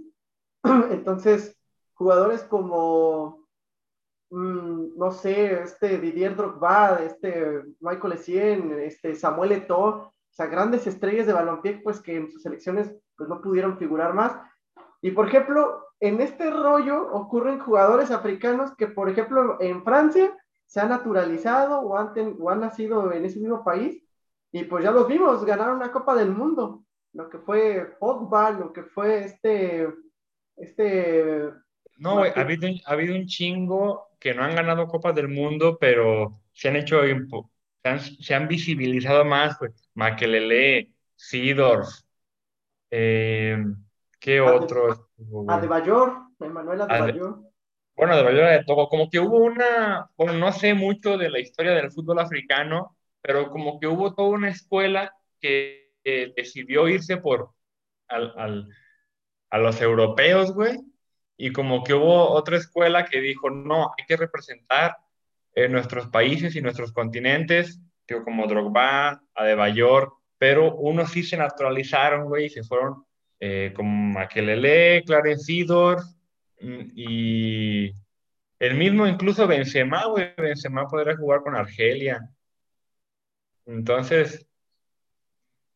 [0.91, 1.57] Entonces,
[1.95, 3.47] jugadores como,
[4.31, 10.87] mm, no sé, este Didier Drogba, este Michael Essien, este Samuel Eto'o, o sea, grandes
[10.87, 14.37] estrellas de balompié, pues que en sus selecciones pues no pudieron figurar más.
[15.03, 20.81] Y por ejemplo, en este rollo ocurren jugadores africanos que, por ejemplo, en Francia se
[20.81, 24.03] han naturalizado o han, o han nacido en ese mismo país
[24.53, 28.73] y pues ya los vimos, ganaron una Copa del Mundo, lo que fue Pogba, lo
[28.73, 29.89] que fue este,
[30.57, 31.51] este...
[31.99, 36.41] No, ha habido, ha habido un chingo que no han ganado Copas del Mundo, pero
[36.53, 37.01] se han hecho,
[38.21, 41.89] se han, visibilizado más, pues, Makelele, Sidorf,
[42.91, 43.63] eh,
[44.27, 45.09] ¿qué otro?
[45.47, 47.39] Adebayor, Emanuel Adebayor.
[47.95, 51.73] Bueno, Adebayor de todo, como que hubo una, bueno, no sé mucho de la historia
[51.73, 55.85] del fútbol africano, pero como que hubo toda una escuela que,
[56.37, 57.51] decidió irse por
[58.07, 58.69] al,
[59.51, 60.79] a los europeos, güey,
[61.37, 64.97] y como que hubo otra escuela que dijo, no, hay que representar
[65.53, 67.81] eh, nuestros países y nuestros continentes,
[68.25, 73.06] como Drogba, Adebayor, pero unos sí se naturalizaron, güey, y se fueron
[73.41, 76.03] eh, como Makelele, Clarence Sidor,
[76.61, 77.93] mm, y
[78.59, 82.21] el mismo incluso Benzema, güey, Benzema podría jugar con Argelia.
[83.67, 84.47] Entonces,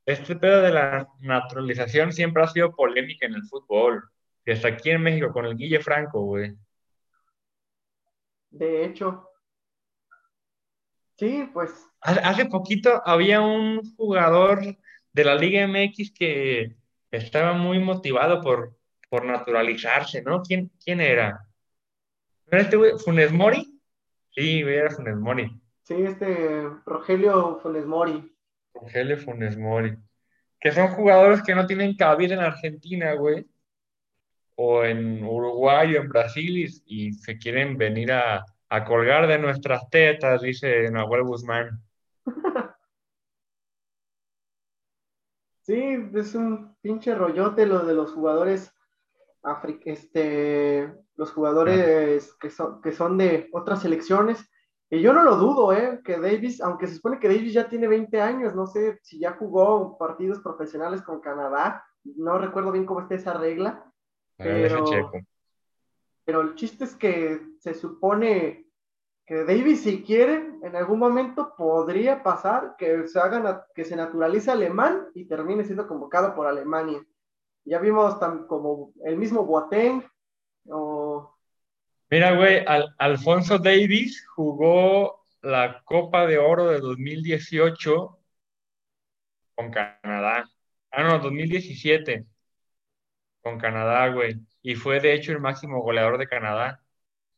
[0.06, 4.08] este pedo de la naturalización siempre ha sido polémica en el fútbol.
[4.46, 6.56] Hasta aquí en México con el Guille Franco, güey.
[8.50, 9.28] De hecho.
[11.16, 11.70] Sí, pues.
[12.00, 14.60] Hace poquito había un jugador
[15.12, 16.76] de la Liga MX que
[17.10, 20.40] estaba muy motivado por por naturalizarse, ¿no?
[20.40, 21.44] ¿Quién, quién era?
[22.46, 22.92] ¿Era este güey?
[22.98, 23.80] ¿Funes Mori?
[24.30, 25.60] Sí, era Funes Mori.
[25.82, 28.32] Sí, este Rogelio Funes Mori.
[28.72, 29.96] Rogelio Funes Mori.
[30.60, 33.44] Que son jugadores que no tienen cabida en Argentina, güey.
[34.54, 39.88] O en Uruguay o en Brasil y, se quieren venir a, a colgar de nuestras
[39.90, 41.82] tetas, dice Nahuel Guzmán.
[45.70, 48.74] Sí, es un pinche rollote lo de los jugadores
[49.84, 54.50] este, los jugadores que son, que son de otras selecciones.
[54.90, 56.00] Y yo no lo dudo, ¿eh?
[56.02, 59.34] Que Davis, aunque se supone que Davis ya tiene 20 años, no sé si ya
[59.34, 63.84] jugó partidos profesionales con Canadá, no recuerdo bien cómo está esa regla.
[64.38, 65.12] Pero,
[66.24, 68.69] pero el chiste es que se supone
[69.30, 74.50] que Davis, si quiere, en algún momento podría pasar que se, haga, que se naturalice
[74.50, 77.00] alemán y termine siendo convocado por Alemania.
[77.64, 80.04] Ya vimos tan, como el mismo Boateng.
[82.10, 82.64] Mira, güey,
[82.98, 88.18] Alfonso Davis jugó la Copa de Oro de 2018
[89.54, 90.44] con Canadá.
[90.90, 92.26] Ah, no, 2017
[93.42, 94.40] con Canadá, güey.
[94.60, 96.79] Y fue de hecho el máximo goleador de Canadá.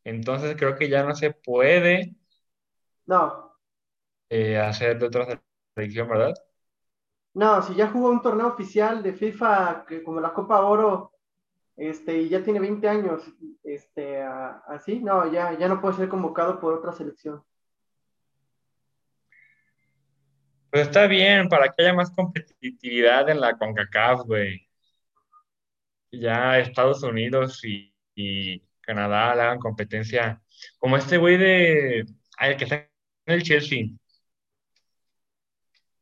[0.05, 2.17] Entonces creo que ya no se puede
[3.07, 3.59] no.
[4.29, 5.43] Eh, hacer de otra
[5.75, 6.35] selección, ¿verdad?
[7.35, 11.13] No, si ya jugó un torneo oficial de FIFA que como la Copa Oro,
[11.77, 13.23] este, y ya tiene 20 años,
[13.63, 17.43] este, así, no, ya, ya no puede ser convocado por otra selección.
[20.71, 24.67] Pues está bien, para que haya más competitividad en la CONCACAF, güey.
[26.11, 30.43] Ya Estados Unidos y, y Canadá le hagan competencia.
[30.79, 32.05] Como este güey de.
[32.37, 33.87] Ay, el que está en el Chelsea.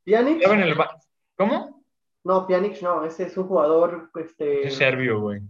[0.05, 0.43] ¿Pjanic?
[1.37, 1.85] ¿Cómo?
[2.25, 4.11] No, Pjanic no, ese es un jugador.
[4.14, 4.66] Este...
[4.66, 5.40] Es serbio, güey.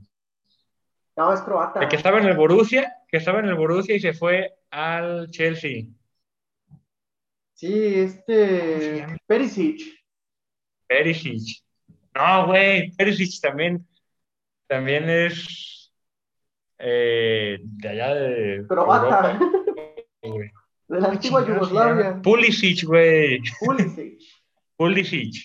[1.17, 1.81] No, es croata.
[1.81, 5.31] El que estaba en el Borussia, que estaba en el Borussia y se fue al
[5.31, 5.85] Chelsea.
[7.55, 9.07] Sí, este.
[9.27, 9.83] Perisic.
[10.87, 11.63] Perisic.
[12.15, 13.87] No, güey, Perisic también,
[14.67, 15.80] también es
[16.83, 18.67] eh, de allá de.
[18.67, 19.39] Croata.
[20.23, 22.21] de la antigua Yugoslavia.
[22.23, 23.43] Pulisic, güey.
[23.61, 24.21] Pulisic.
[24.77, 25.45] Pulisic.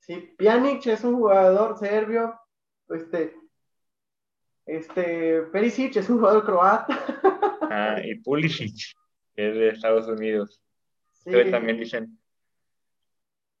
[0.00, 2.34] Sí, Pjanic es un jugador serbio.
[2.88, 3.34] Este.
[4.64, 5.42] Este.
[5.52, 7.04] Perisic es un jugador croata.
[7.70, 8.96] ah, y Pulisic,
[9.34, 10.62] que es de Estados Unidos.
[11.12, 11.32] Sí.
[11.50, 12.18] también dicen.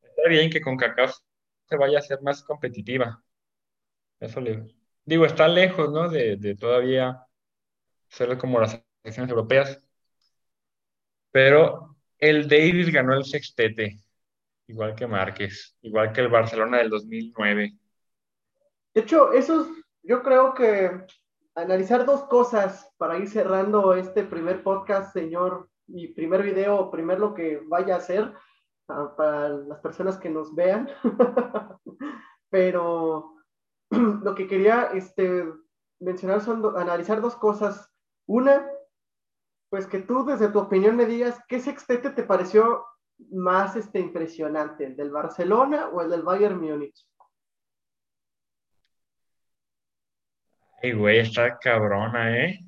[0.02, 1.08] Está bien que con Cacao
[1.68, 3.22] se vaya a ser más competitiva.
[4.18, 4.75] Eso le
[5.06, 6.08] digo, está lejos, ¿no?
[6.10, 7.24] De, todavía
[8.08, 9.80] ser como las selecciones europeas.
[11.30, 13.98] Pero el Davis ganó el sextete,
[14.66, 17.72] igual que Márquez, igual que el Barcelona del 2009.
[18.94, 19.68] De hecho, eso
[20.02, 20.90] yo creo que
[21.54, 27.34] analizar dos cosas para ir cerrando este primer podcast, señor, y primer video, primer lo
[27.34, 28.32] que vaya a hacer
[28.88, 30.88] ah, para las personas que nos vean.
[32.50, 33.35] Pero
[33.90, 35.44] lo que quería este,
[36.00, 37.90] mencionar son analizar dos cosas.
[38.26, 38.66] Una,
[39.68, 42.84] pues que tú desde tu opinión me digas qué sextete te pareció
[43.30, 47.06] más este, impresionante, el del Barcelona o el del Bayern Múnich.
[50.82, 52.60] Ay, güey, está cabrona, ¿eh?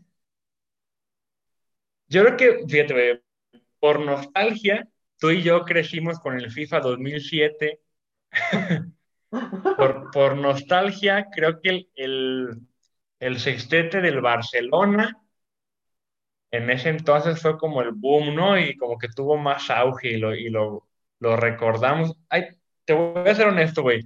[2.08, 3.22] Yo creo que, fíjate,
[3.78, 7.80] por nostalgia, tú y yo crecimos con el FIFA 2007.
[9.30, 12.60] por, por nostalgia, creo que el, el,
[13.20, 15.20] el, sextete del Barcelona
[16.50, 18.58] en ese entonces fue como el boom, ¿no?
[18.58, 20.88] Y como que tuvo más auge y lo, y lo,
[21.20, 22.14] lo recordamos.
[22.28, 22.48] Ay,
[22.84, 24.02] te voy a ser honesto, güey.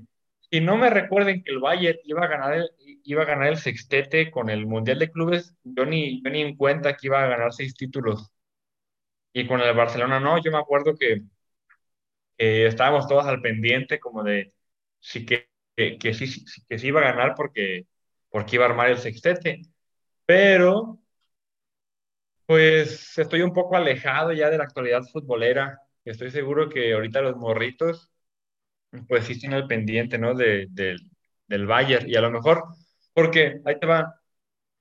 [0.50, 2.70] Si no me recuerden que el Bayern iba a ganar el,
[3.04, 6.56] iba a ganar el sextete con el Mundial de Clubes, yo ni, yo ni en
[6.56, 8.30] cuenta que iba a ganar seis títulos.
[9.34, 11.22] Y con el Barcelona no, yo me acuerdo que,
[12.36, 14.52] que estábamos todos al pendiente como de,
[15.02, 17.86] sí que, que, sí, que sí iba a ganar porque,
[18.30, 19.62] porque iba a armar el sextete.
[20.26, 21.00] Pero,
[22.46, 25.80] pues estoy un poco alejado ya de la actualidad futbolera.
[26.04, 28.10] Estoy seguro que ahorita los morritos,
[29.08, 30.34] pues sí están al pendiente, ¿no?
[30.34, 32.08] De, del Bayern.
[32.08, 32.64] Y a lo mejor,
[33.14, 34.14] porque ahí te va,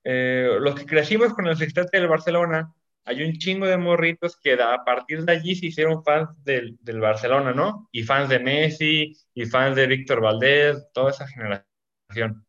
[0.04, 2.72] eh, los que crecimos con el sextete del Barcelona,
[3.04, 7.52] hay un chingo de morritos que a partir de allí se hicieron fans del, Barcelona,
[7.52, 7.88] ¿no?
[7.92, 12.46] Y fans de Messi, y fans de Víctor Valdés, toda esa generación.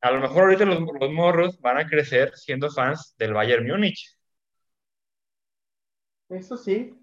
[0.00, 4.16] A lo mejor ahorita los, los morros van a crecer siendo fans del Bayern Múnich.
[6.28, 6.94] Eso sí.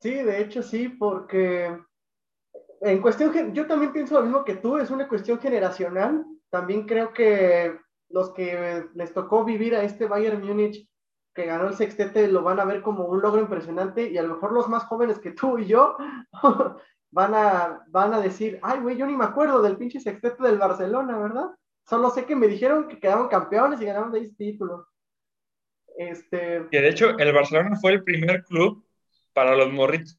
[0.00, 1.76] Sí, de hecho sí, porque
[2.80, 7.12] en cuestión, yo también pienso lo mismo que tú, es una cuestión generacional, también creo
[7.12, 7.76] que
[8.08, 10.89] los que les tocó vivir a este Bayern Múnich
[11.34, 14.34] que ganó el sextete lo van a ver como un logro impresionante y a lo
[14.34, 15.96] mejor los más jóvenes que tú y yo
[17.10, 20.58] van a, van a decir, ay, güey, yo ni me acuerdo del pinche sextete del
[20.58, 21.46] Barcelona, ¿verdad?
[21.88, 24.86] Solo sé que me dijeron que quedaron campeones y ganaron seis títulos.
[25.96, 26.66] Este...
[26.70, 28.84] Que de hecho el Barcelona fue el primer club
[29.32, 30.18] para los morritos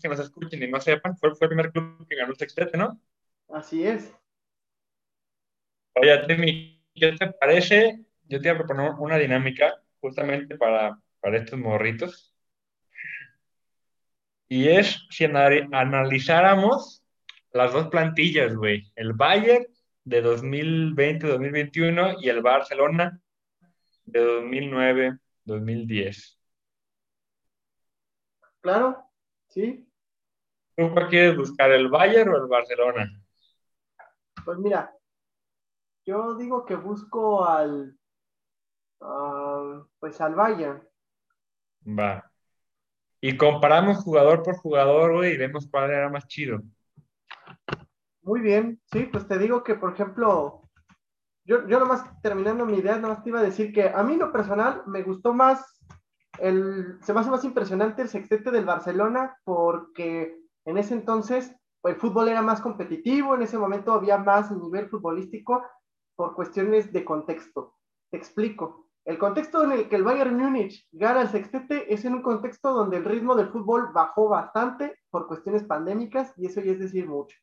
[0.00, 2.76] que nos escuchen y no sepan, fue, fue el primer club que ganó el sextete,
[2.78, 3.00] ¿no?
[3.48, 4.14] Así es.
[5.94, 8.04] Oye, Timmy, ¿qué te parece?
[8.28, 12.34] Yo te voy a proponer una dinámica justamente para, para estos morritos.
[14.48, 17.04] Y es si analizáramos
[17.52, 18.90] las dos plantillas, güey.
[18.96, 19.66] El Bayern
[20.04, 23.20] de 2020-2021 y el Barcelona
[24.04, 24.24] de
[25.46, 26.38] 2009-2010.
[28.60, 29.04] Claro,
[29.48, 29.86] sí.
[30.76, 33.10] ¿Tú cuál quieres buscar, el Bayern o el Barcelona?
[34.44, 34.94] Pues mira,
[36.06, 37.97] yo digo que busco al,
[39.98, 40.82] pues al Bayern.
[41.86, 42.30] Va.
[43.20, 46.60] Y comparamos jugador por jugador, güey, y vemos cuál era más chido.
[48.22, 50.62] Muy bien, sí, pues te digo que, por ejemplo,
[51.44, 54.30] yo, yo nomás terminando mi idea, nomás te iba a decir que a mí lo
[54.30, 55.80] personal me gustó más,
[56.38, 61.96] el, se me hace más impresionante el sextete del Barcelona porque en ese entonces el
[61.96, 65.64] fútbol era más competitivo, en ese momento había más nivel futbolístico
[66.14, 67.76] por cuestiones de contexto.
[68.10, 68.87] Te explico.
[69.08, 72.74] El contexto en el que el Bayern Múnich gana el sextete es en un contexto
[72.74, 77.08] donde el ritmo del fútbol bajó bastante por cuestiones pandémicas y eso ya es decir
[77.08, 77.34] mucho.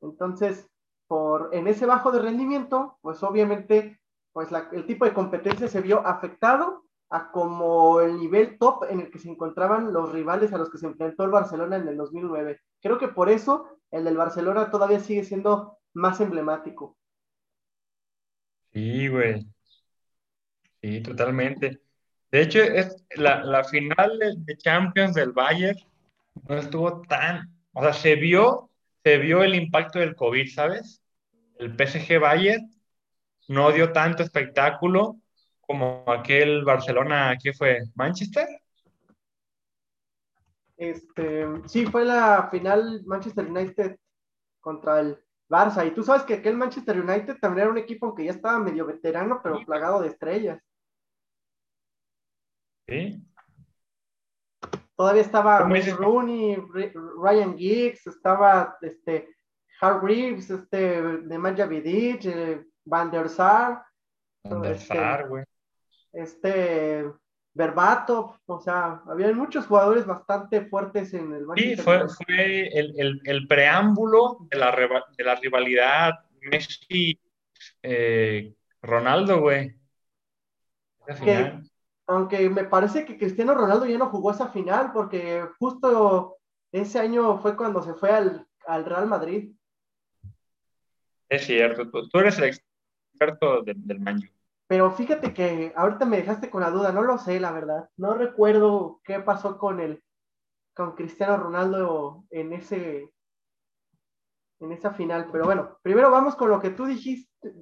[0.00, 0.70] Entonces,
[1.08, 3.98] por, en ese bajo de rendimiento, pues obviamente
[4.32, 9.10] pues el tipo de competencia se vio afectado a como el nivel top en el
[9.10, 12.60] que se encontraban los rivales a los que se enfrentó el Barcelona en el 2009.
[12.80, 16.96] Creo que por eso el del Barcelona todavía sigue siendo más emblemático.
[18.72, 19.55] Sí, güey.
[20.82, 21.80] Sí, totalmente.
[22.30, 25.78] De hecho, es la, la final de Champions del Bayern
[26.48, 28.70] no estuvo tan, o sea, se vio,
[29.02, 31.02] se vio el impacto del COVID, ¿sabes?
[31.58, 32.70] El PSG Bayern
[33.48, 35.16] no dio tanto espectáculo
[35.60, 37.82] como aquel Barcelona, ¿qué fue?
[37.94, 38.46] ¿Manchester?
[40.76, 43.96] Este, sí, fue la final Manchester United
[44.60, 45.86] contra el Barça.
[45.86, 48.86] Y tú sabes que aquel Manchester United también era un equipo que ya estaba medio
[48.86, 50.60] veterano, pero plagado de estrellas.
[52.88, 53.22] Sí.
[54.96, 56.56] Todavía estaba Rooney,
[57.20, 59.28] Ryan Giggs, estaba este,
[59.80, 63.82] Hart Reeves, este, Nemanja Vidic, eh, Van der Sar.
[64.44, 65.44] Van der este, Sar, güey.
[66.12, 67.04] Este,
[67.52, 73.48] Berbatov, o sea, había muchos jugadores bastante fuertes en el Sí, fue, fue el, el,
[73.48, 74.70] preámbulo de la,
[75.16, 79.74] de la rivalidad Messi-Ronaldo, eh, güey.
[82.06, 86.36] Aunque me parece que Cristiano Ronaldo ya no jugó esa final porque justo
[86.72, 88.46] ese año fue cuando se fue al,
[88.84, 89.52] Real Madrid.
[91.28, 94.30] Es cierto, tú, eres el experto del, del
[94.68, 97.88] Pero fíjate que ahorita me dejaste con la duda, no lo sé, la verdad.
[97.96, 100.02] No recuerdo qué pasó con el
[100.74, 103.10] con Cristiano Ronaldo en ese
[104.60, 107.54] en esa final, pero bueno, primero vamos con lo que tú dijiste.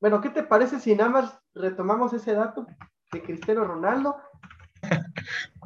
[0.00, 2.66] Bueno, ¿qué te parece si nada más retomamos ese dato?
[3.12, 4.16] De Cristiano Ronaldo.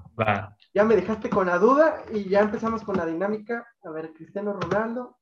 [0.73, 3.67] Ya me dejaste con la duda y ya empezamos con la dinámica.
[3.83, 5.19] A ver, Cristiano Ronaldo.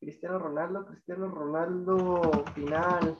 [0.00, 3.16] Cristiano Ronaldo, Cristiano Ronaldo, final.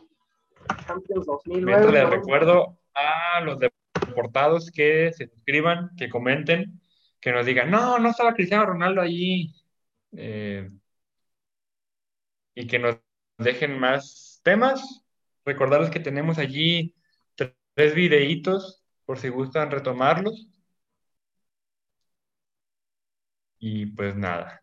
[0.86, 1.64] Champions 2009.
[1.64, 6.80] Mientras les recuerdo a los deportados que se suscriban, que comenten,
[7.20, 9.54] que nos digan, no, no estaba Cristiano Ronaldo allí.
[10.12, 10.70] Eh,
[12.54, 12.98] y que nos
[13.38, 15.04] dejen más temas.
[15.44, 16.94] Recordarles que tenemos allí
[17.74, 20.48] tres videitos por si gustan retomarlos.
[23.58, 24.62] Y pues nada,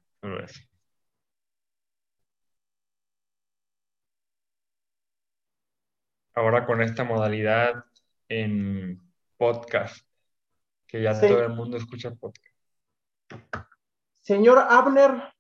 [6.34, 7.86] Ahora con esta modalidad
[8.30, 9.02] en
[9.38, 10.06] podcast,
[10.88, 12.54] que ya todo el mundo escucha podcast.
[14.22, 15.34] Señor Abner,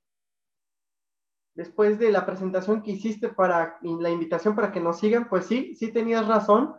[1.54, 5.76] después de la presentación que hiciste para la invitación para que nos sigan, pues sí,
[5.76, 6.76] sí tenías razón.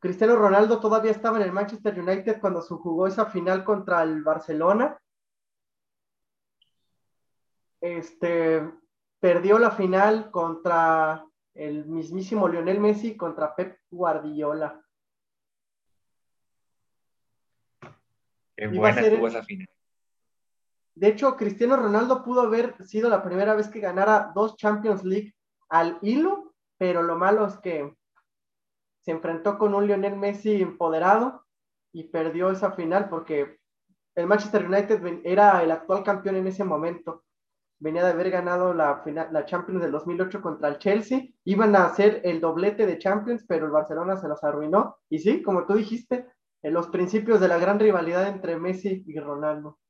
[0.00, 4.22] Cristiano Ronaldo todavía estaba en el Manchester United cuando se jugó esa final contra el
[4.22, 4.98] Barcelona.
[7.82, 8.66] Este,
[9.20, 14.82] perdió la final contra el mismísimo Lionel Messi contra Pep Guardiola.
[18.56, 19.68] Qué buena estuvo esa final.
[20.94, 25.34] De hecho, Cristiano Ronaldo pudo haber sido la primera vez que ganara dos Champions League
[25.68, 27.94] al hilo, pero lo malo es que
[29.10, 31.44] se enfrentó con un Lionel Messi empoderado
[31.92, 33.58] y perdió esa final porque
[34.14, 37.24] el Manchester United era el actual campeón en ese momento.
[37.80, 39.02] Venía de haber ganado la,
[39.32, 41.22] la Champions del 2008 contra el Chelsea.
[41.42, 44.98] Iban a hacer el doblete de Champions, pero el Barcelona se los arruinó.
[45.08, 46.26] Y sí, como tú dijiste,
[46.62, 49.80] en los principios de la gran rivalidad entre Messi y Ronaldo.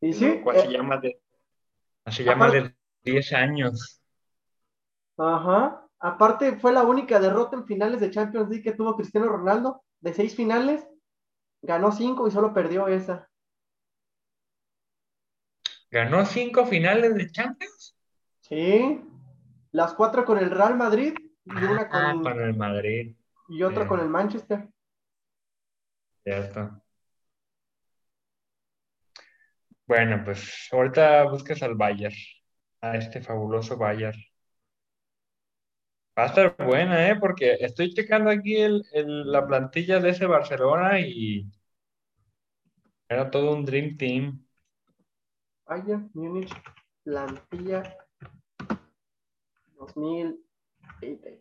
[0.00, 0.42] Y sí.
[0.48, 1.20] Hace eh, llama de,
[2.24, 2.74] llama de
[3.04, 4.02] 10 años.
[5.16, 5.86] Ajá.
[6.00, 9.84] Aparte, fue la única derrota en finales de Champions League que tuvo Cristiano Ronaldo.
[10.00, 10.86] De seis finales,
[11.60, 13.28] ganó cinco y solo perdió esa.
[15.90, 17.96] ¿Ganó cinco finales de Champions?
[18.40, 19.04] Sí.
[19.72, 23.14] Las cuatro con el Real Madrid y una ah, con, el Madrid.
[23.48, 24.68] Y otra con el Manchester.
[26.24, 26.82] Ya está.
[29.86, 32.14] Bueno, pues ahorita buscas al Bayern,
[32.80, 34.18] a este fabuloso Bayern.
[36.20, 37.16] Va a estar buena, ¿eh?
[37.16, 41.50] Porque estoy checando aquí el, la plantilla de ese Barcelona y
[43.08, 44.46] era todo un Dream Team.
[45.64, 46.52] Bayern Múnich,
[47.02, 47.96] plantilla
[49.78, 51.40] 2020.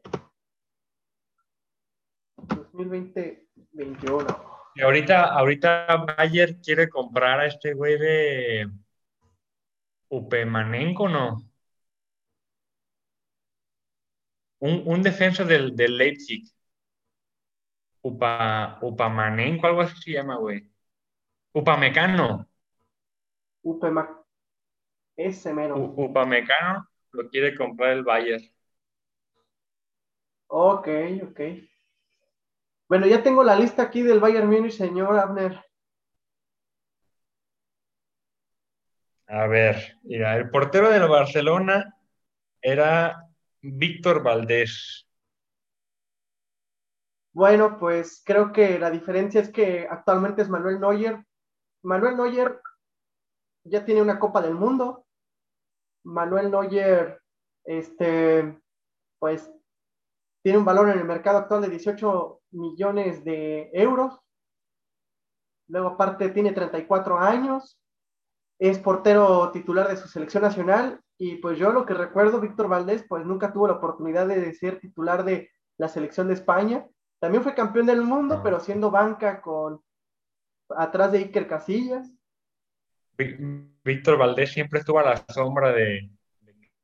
[2.38, 4.44] 2020-21.
[4.76, 8.70] Y ahorita, ahorita Bayer quiere comprar a este güey de
[10.08, 11.49] Upemanenko, ¿no?
[14.60, 16.44] Un, un defensa del, del Leipzig.
[18.02, 20.70] Upa, Upamanenko, algo así se llama, güey.
[21.54, 22.48] Upamecano.
[23.62, 24.24] Upema,
[25.16, 25.76] ese mero.
[25.78, 28.42] Upamecano lo quiere comprar el Bayer.
[30.48, 30.88] Ok,
[31.24, 31.40] ok.
[32.88, 35.64] Bueno, ya tengo la lista aquí del Bayern Munich, señor Abner.
[39.28, 41.96] A ver, mira, el portero del Barcelona
[42.62, 43.29] era
[43.62, 45.06] Víctor Valdés.
[47.34, 51.26] Bueno, pues creo que la diferencia es que actualmente es Manuel Neuer.
[51.84, 52.62] Manuel Neuer
[53.64, 55.06] ya tiene una Copa del Mundo.
[56.04, 57.22] Manuel Neuer,
[57.66, 58.60] este,
[59.20, 59.52] pues
[60.42, 64.20] tiene un valor en el mercado actual de 18 millones de euros.
[65.68, 67.80] Luego aparte tiene 34 años,
[68.58, 73.06] es portero titular de su selección nacional y pues yo lo que recuerdo, Víctor Valdés
[73.08, 76.88] pues nunca tuvo la oportunidad de ser titular de la selección de España.
[77.20, 78.42] También fue campeón del mundo, ah.
[78.42, 79.82] pero siendo banca con
[80.70, 82.10] atrás de Iker Casillas.
[83.84, 86.10] Víctor Valdés siempre estuvo a la sombra de,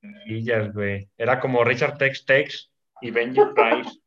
[0.01, 1.09] Casillas, güey.
[1.17, 2.69] Era como Richard Tex Tex
[2.99, 4.01] y Benji Price.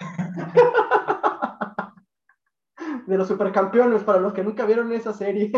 [3.06, 5.52] de los supercampeones, para los que nunca vieron esa serie.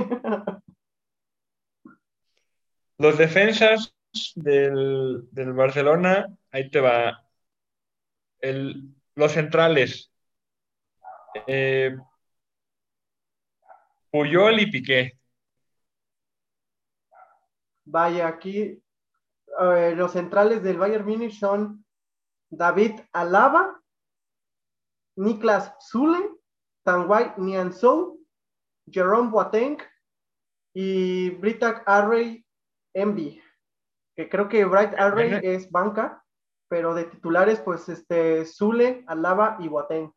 [2.99, 3.95] los defensas
[4.35, 7.25] del, Barcelona, ahí te va.
[9.15, 10.11] los centrales.
[11.47, 11.97] Eh,
[14.11, 15.19] Puyol y Piqué.
[17.85, 18.83] Vaya, aquí
[19.61, 21.85] eh, los centrales del Bayern Munich son
[22.51, 23.81] David Alaba,
[25.17, 26.19] Niklas Zule,
[26.85, 28.25] Tanguay Nianzou,
[28.91, 29.79] Jerome Boateng
[30.73, 32.45] y Britak Array
[32.95, 33.43] Envy,
[34.19, 36.25] que creo que Bright Array es banca,
[36.67, 40.13] pero de titulares, pues este Zule, Alaba y Boateng.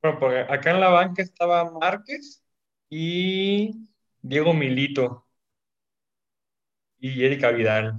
[0.00, 2.42] Bueno, porque acá en la banca estaba Márquez
[2.88, 3.86] y
[4.22, 5.26] Diego Milito
[6.98, 7.94] y Erika Vidal.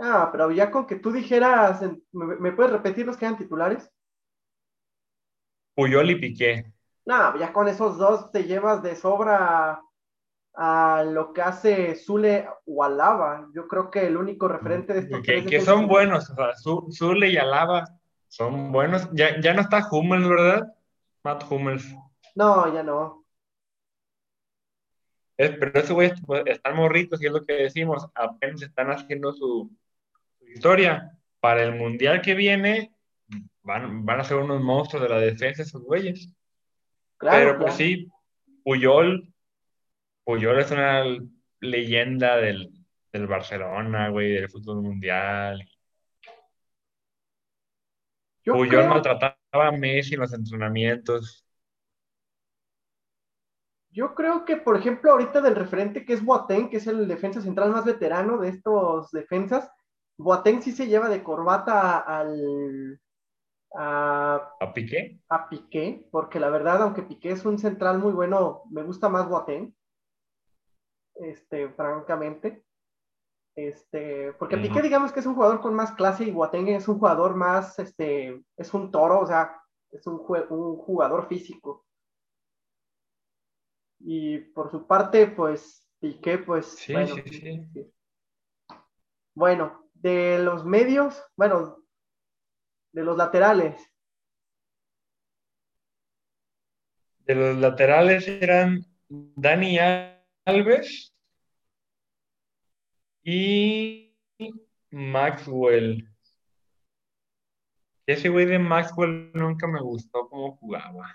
[0.00, 3.88] Ah, pero ya con que tú dijeras, ¿me, puedes repetir los que eran titulares?
[5.76, 6.72] Puyol y Piqué.
[7.06, 9.80] No, ya con esos dos te llevas de sobra
[10.54, 13.48] a lo que hace Zule o Alaba.
[13.54, 16.52] Yo creo que el único referente de estos que, que son buenos, o sea,
[16.90, 17.84] Zule y Alaba
[18.28, 19.08] son buenos.
[19.12, 20.72] Ya, ya no está Hummels, ¿verdad?
[21.22, 21.94] Matt Hummels.
[22.34, 23.24] No, ya no.
[25.36, 29.70] pero esos güeyes pues, están morritos y es lo que decimos, apenas están haciendo su,
[30.54, 31.16] historia.
[31.40, 32.92] Para el mundial que viene,
[33.62, 36.30] van, van a ser unos monstruos de la defensa esos güeyes.
[37.18, 38.10] Pero pues sí,
[38.62, 39.29] Puyol,
[40.24, 41.04] Puyol es una
[41.60, 42.72] leyenda del,
[43.12, 45.68] del Barcelona, güey, del fútbol mundial.
[48.44, 51.44] Puyol maltrataba a Messi en los entrenamientos.
[53.92, 57.40] Yo creo que, por ejemplo, ahorita del referente que es Boateng, que es el defensa
[57.40, 59.68] central más veterano de estos defensas,
[60.16, 63.00] Boateng sí se lleva de corbata al.
[63.74, 65.20] A, ¿A Piqué?
[65.28, 69.28] A Piqué, porque la verdad, aunque Piqué es un central muy bueno, me gusta más
[69.28, 69.74] Boateng.
[71.20, 72.64] Este, francamente.
[73.54, 76.98] Este, porque Piqué, digamos que es un jugador con más clase y Boateng es un
[76.98, 79.60] jugador más, este, es un toro, o sea,
[79.90, 81.84] es un, un jugador físico.
[83.98, 86.66] Y por su parte, pues Piqué, pues.
[86.78, 87.22] Sí, bueno, sí,
[87.68, 87.92] sí.
[89.34, 91.84] Bueno, de los medios, bueno,
[92.92, 93.78] de los laterales.
[97.26, 99.78] De los laterales eran Dani
[100.46, 101.09] Alves
[103.22, 104.14] y
[104.90, 106.08] Maxwell.
[108.06, 111.14] Ese güey de Maxwell nunca me gustó cómo jugaba.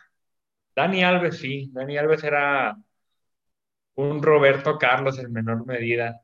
[0.76, 2.78] Dani Alves sí, Dani Alves era
[3.96, 6.22] un Roberto Carlos en menor medida.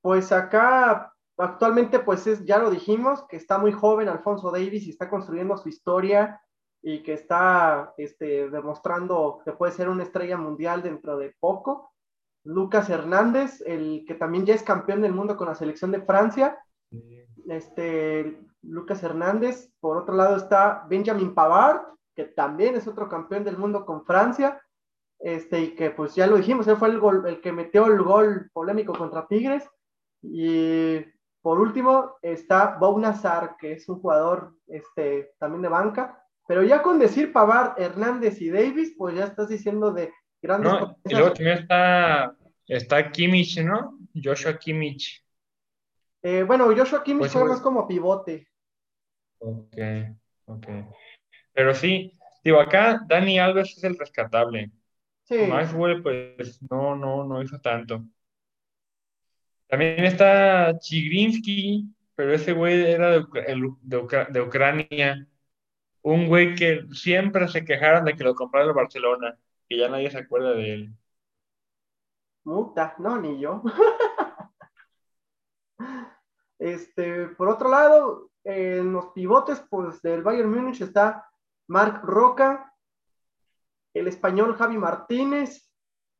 [0.00, 4.90] Pues acá actualmente pues es, ya lo dijimos, que está muy joven Alfonso Davis y
[4.90, 6.40] está construyendo su historia
[6.82, 11.92] y que está este, demostrando que puede ser una estrella mundial dentro de poco.
[12.44, 16.58] Lucas Hernández, el que también ya es campeón del mundo con la selección de Francia.
[17.48, 19.72] Este, Lucas Hernández.
[19.78, 21.82] Por otro lado está Benjamin Pavard,
[22.16, 24.60] que también es otro campeón del mundo con Francia.
[25.20, 28.02] Este, y que pues ya lo dijimos, él fue el, gol, el que metió el
[28.02, 29.68] gol polémico contra Tigres.
[30.20, 30.98] Y
[31.42, 36.21] por último está Bounazar, que es un jugador este, también de banca.
[36.52, 40.70] Pero ya con decir Pavard, Hernández y Davis, pues ya estás diciendo de grandes.
[40.70, 42.36] No, y luego también está,
[42.66, 43.98] está Kimmich, ¿no?
[44.22, 45.24] Joshua Kimmich.
[46.20, 48.46] Eh, bueno, Joshua Kimmich pues, fue más como pivote.
[49.38, 49.78] Ok,
[50.44, 50.66] ok.
[51.54, 54.70] Pero sí, digo, acá Dani Alves es el rescatable.
[55.22, 55.46] Sí.
[55.48, 58.04] Maxwell, pues no, no, no hizo tanto.
[59.68, 63.24] También está Chigrinsky, pero ese güey era de,
[64.28, 65.26] de, Ucrania.
[66.02, 69.38] Un güey que siempre se quejaron de que lo comprara el Barcelona,
[69.68, 70.94] que ya nadie se acuerda de él.
[72.44, 73.62] Muta, no, ni yo.
[76.58, 81.28] este, por otro lado, en los pivotes, pues del Bayern Múnich está
[81.68, 82.74] Marc Roca,
[83.94, 85.70] el español Javi Martínez,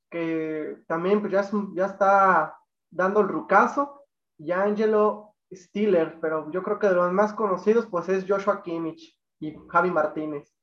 [0.09, 2.57] que también pues, ya, ya está
[2.91, 4.05] dando el rucazo,
[4.39, 9.19] y Angelo Stiller, pero yo creo que de los más conocidos pues es Joshua Kimmich
[9.43, 10.55] y Javi Martínez.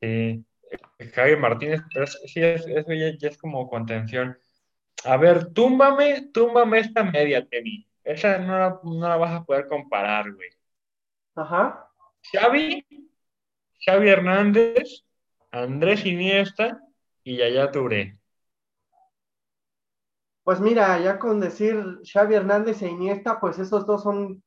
[0.00, 0.44] Sí,
[1.14, 4.38] Javi Martínez, pero eso, ya, es como contención.
[5.04, 7.88] A ver, túmbame, túmbame esta media, Temi.
[8.04, 10.48] Esa no la, no la vas a poder comparar, güey.
[11.34, 11.90] Ajá.
[12.32, 12.86] Xavi,
[13.84, 15.04] Xavi Hernández,
[15.50, 16.80] Andrés Iniesta
[17.24, 18.16] y Yaya Touré.
[20.44, 24.42] Pues mira, ya con decir Xavi Hernández e Iniesta, pues esos dos son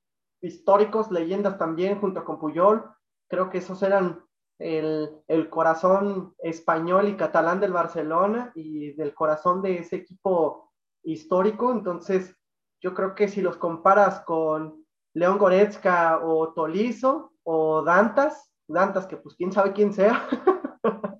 [0.45, 2.83] históricos, leyendas también, junto con Puyol.
[3.29, 4.23] Creo que esos eran
[4.59, 10.71] el, el, corazón español y catalán del Barcelona y del corazón de ese equipo
[11.03, 11.71] histórico.
[11.71, 12.35] Entonces,
[12.81, 19.17] yo creo que si los comparas con León Goretzka o Tolizo o Dantas, Dantas que
[19.17, 20.27] pues quién sabe quién sea.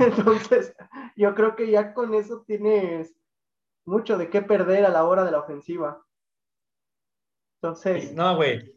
[0.00, 0.74] Entonces,
[1.16, 3.14] yo creo que ya con eso tienes
[3.86, 6.05] mucho de qué perder a la hora de la ofensiva.
[7.66, 8.12] Entonces.
[8.12, 8.72] No, güey.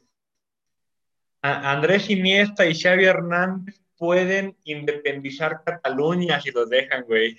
[1.41, 7.37] Andrés Iniesta y Xavi Hernández pueden independizar Cataluña si los dejan, güey.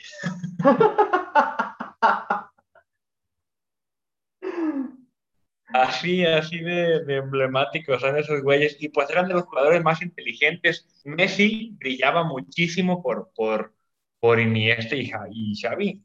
[5.72, 8.76] Así, así de, emblemáticos son esos güeyes.
[8.80, 11.00] Y pues eran de los jugadores más inteligentes.
[11.04, 13.72] Messi brillaba muchísimo por, por,
[14.18, 16.02] por Iniesta y, y Xavi.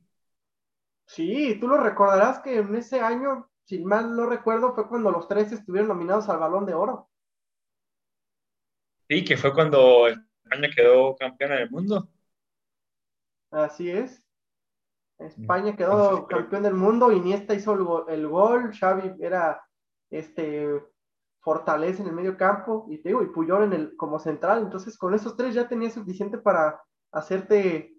[1.07, 5.27] Sí, tú lo recordarás que en ese año, si mal no recuerdo, fue cuando los
[5.27, 7.09] tres estuvieron nominados al Balón de Oro.
[9.07, 12.09] Sí, que fue cuando España quedó campeona del mundo.
[13.51, 14.23] Así es.
[15.17, 19.61] España quedó campeón del mundo, Iniesta hizo el, gol, Xavi era
[20.09, 20.83] este
[21.39, 24.97] fortaleza en el medio campo y te digo, y Puyol en el como central, entonces
[24.97, 27.93] con esos tres ya tenía suficiente para hacerte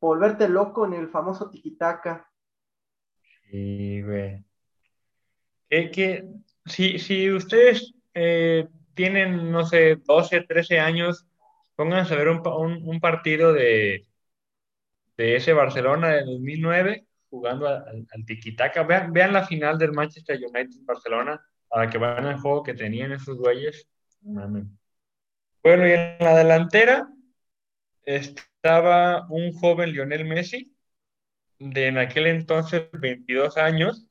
[0.00, 2.30] volverte loco en el famoso tiquitaca.
[3.50, 4.44] Sí, güey.
[5.90, 6.24] Que,
[6.66, 11.26] si, si ustedes eh, tienen, no sé, 12, 13 años,
[11.76, 12.42] pónganse a ver un,
[12.84, 14.06] un partido de,
[15.16, 18.82] de ese Barcelona del 2009 jugando al, al tiquitaca.
[18.84, 23.36] Vean, vean la final del Manchester United-Barcelona para que vean el juego que tenían esos
[23.36, 23.88] güeyes.
[25.62, 27.08] Bueno, y en la delantera
[28.04, 30.76] estaba un joven Lionel Messi,
[31.58, 34.06] de en aquel entonces 22 años,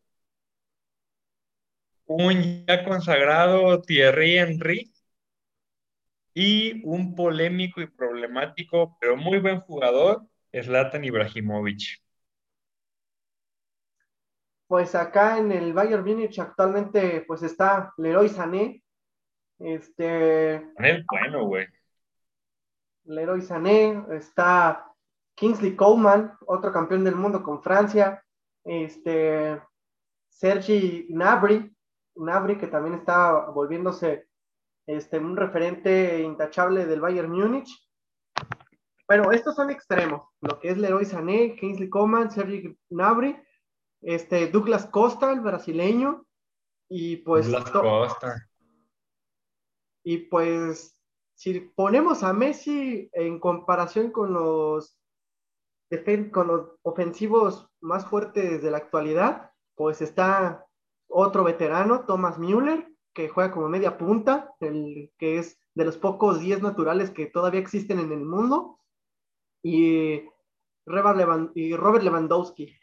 [2.06, 4.94] un ya consagrado Thierry Henry
[6.34, 12.02] y un polémico y problemático, pero muy buen jugador, Zlatan Ibrahimovic.
[14.68, 18.82] Pues acá en el Bayern Múnich actualmente pues está Leroy Sané.
[19.60, 20.56] Este.
[20.56, 21.68] Es bueno, güey.
[23.06, 24.88] Leroy Sané, está
[25.36, 28.24] Kingsley Coleman, otro campeón del mundo con Francia.
[28.64, 29.62] Este.
[30.30, 31.73] Sergi Gnabry,
[32.16, 34.28] Gnabry que también está volviéndose
[34.88, 37.70] este, un referente intachable del Bayern Múnich.
[39.08, 43.38] Bueno, estos son extremos, lo que es Leroy Sané, Kingsley Coman, Sergi Gnabry,
[44.02, 46.26] este, Douglas Costa, el brasileño,
[46.90, 47.52] y pues...
[47.52, 48.50] Douglas Costa.
[50.06, 51.00] Y pues,
[51.36, 55.00] si ponemos a Messi en comparación con los,
[56.32, 60.66] con los ofensivos más fuertes de la actualidad, pues está
[61.14, 66.40] otro veterano, Thomas Müller, que juega como media punta, el que es de los pocos
[66.40, 68.80] 10 naturales que todavía existen en el mundo,
[69.62, 70.24] y
[70.86, 72.78] Robert, Lewandowski.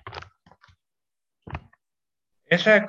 [2.47, 2.87] Esa,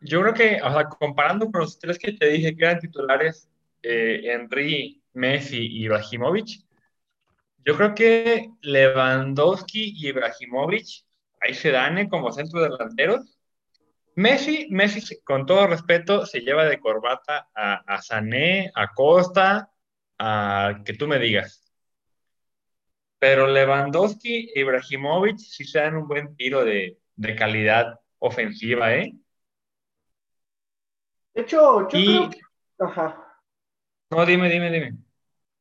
[0.00, 3.48] yo creo que, o sea, comparando con los tres que te dije que eran titulares,
[3.82, 6.64] eh, Henry, Messi y Ibrahimovic,
[7.64, 11.04] yo creo que Lewandowski y Ibrahimovic
[11.40, 13.38] ahí se dan como centro delanteros
[14.14, 19.70] Messi, Messi, con todo respeto, se lleva de corbata a, a Sané, a Costa,
[20.18, 21.72] a que tú me digas.
[23.18, 26.98] Pero Lewandowski e Ibrahimovic sí se dan un buen tiro de,
[27.38, 29.14] calidad ofensiva, ¿eh?
[31.34, 32.40] De hecho, yo creo que...
[32.80, 33.40] Ajá.
[34.10, 34.96] No, dime, dime, dime.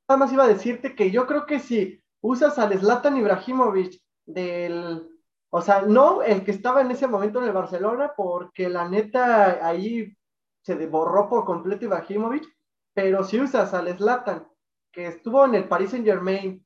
[0.09, 5.07] Nada más iba a decirte que yo creo que si usas al Zlatan Ibrahimovic del
[5.53, 9.65] o sea, no el que estaba en ese momento en el Barcelona, porque la neta
[9.67, 10.15] ahí
[10.61, 12.45] se borró por completo Ibrahimovic,
[12.93, 14.47] pero si usas al Zlatan,
[14.91, 16.65] que estuvo en el Paris Saint Germain,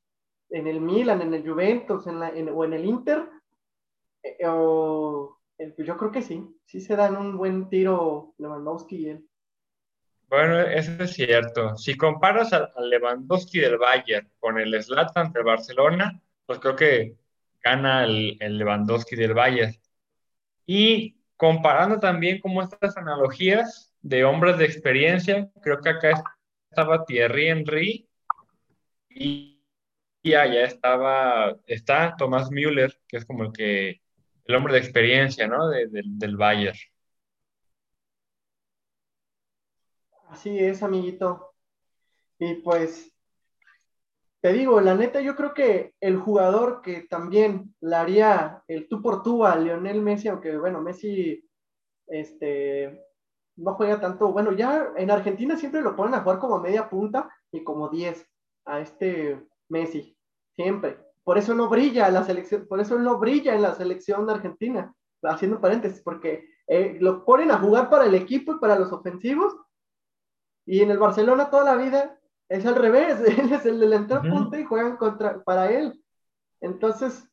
[0.50, 3.28] en el Milan, en el Juventus en la, o en el Inter,
[4.22, 4.38] eh,
[5.74, 9.28] pues yo creo que sí, sí se dan un buen tiro Lewandowski y él.
[10.28, 11.76] Bueno, eso es cierto.
[11.76, 17.25] Si comparas al Lewandowski del Bayern con el Zlatan del Barcelona, pues creo que
[17.66, 19.74] gana el, Lewandowski del Bayern.
[20.66, 26.22] Y comparando también como estas analogías de hombres de experiencia, creo que acá
[26.70, 28.08] estaba Thierry Henry
[29.08, 29.60] y,
[30.24, 34.00] allá estaba, está Tomás Müller, que es como el que,
[34.44, 35.68] el hombre de experiencia, ¿no?
[35.68, 36.78] del Bayern.
[40.28, 41.54] Así es, amiguito.
[42.38, 43.15] Y pues
[44.40, 49.02] te digo, la neta, yo creo que el jugador que también le haría el tú
[49.02, 51.48] por tú a Lionel Messi, aunque bueno, Messi
[52.06, 53.06] este,
[53.56, 57.30] no juega tanto, bueno, ya en Argentina siempre lo ponen a jugar como media punta
[57.50, 58.26] y como 10
[58.66, 60.16] a este Messi,
[60.54, 60.98] siempre.
[61.24, 64.94] Por eso no brilla la selección, por eso no brilla en la selección de Argentina,
[65.22, 69.56] haciendo paréntesis, porque eh, lo ponen a jugar para el equipo y para los ofensivos,
[70.66, 72.18] y en el Barcelona toda la vida
[72.48, 76.02] es al revés, él es el delantero punta y juegan contra, para él.
[76.60, 77.28] Entonces,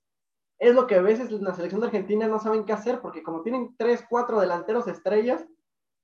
[0.59, 3.23] es lo que a veces en la selección de Argentina no saben qué hacer, porque
[3.23, 5.45] como tienen tres, cuatro delanteros estrellas,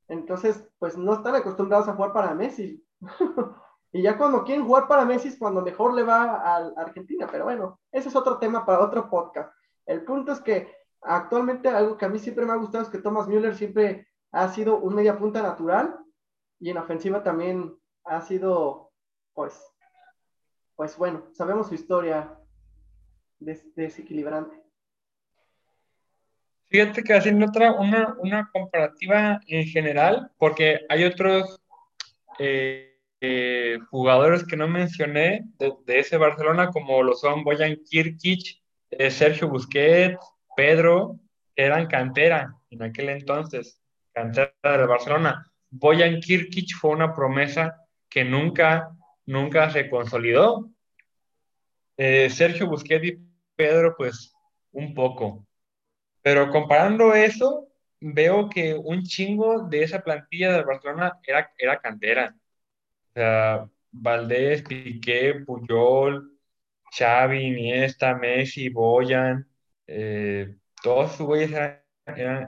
[0.09, 2.83] entonces, pues no están acostumbrados a jugar para Messi.
[3.91, 7.45] y ya cuando quieren jugar para Messi es cuando mejor le va a, Argentina, pero
[7.45, 9.53] bueno, ese es otro tema para otro podcast.
[9.85, 12.97] El punto es que actualmente algo que a mí siempre me ha gustado es que
[12.97, 15.97] Thomas Müller siempre ha sido un media punta natural
[16.59, 18.88] y en ofensiva también ha sido
[19.33, 19.59] pues,
[20.75, 22.37] pues bueno, sabemos su historia
[23.39, 24.61] desequilibrante.
[26.69, 31.59] Fíjate que haciendo otra, una, una comparativa en general, porque hay otros
[32.37, 32.89] eh,
[33.21, 38.61] eh, jugadores que no mencioné de, ese Barcelona, como lo son Boyan Kirkic,
[38.91, 40.19] eh, Sergio Busquets,
[40.55, 41.19] Pedro,
[41.55, 43.81] eran cantera en aquel entonces,
[44.13, 45.51] cantera del Barcelona.
[45.71, 47.75] Boyan Kirkic fue una promesa
[48.07, 48.95] que nunca
[49.29, 50.69] nunca se consolidó.
[51.97, 53.19] Eh, Sergio Busquets y
[53.55, 54.33] Pedro, pues
[54.71, 55.45] un poco.
[56.23, 57.67] Pero comparando eso,
[57.99, 62.35] veo que un chingo de esa plantilla de Barcelona era, era cantera.
[63.09, 66.31] O sea, Valdés, Piqué, Puyol,
[66.91, 69.47] Xavi, Iniesta, Messi, Boyan,
[69.85, 71.83] eh, todos sus güeyes eran,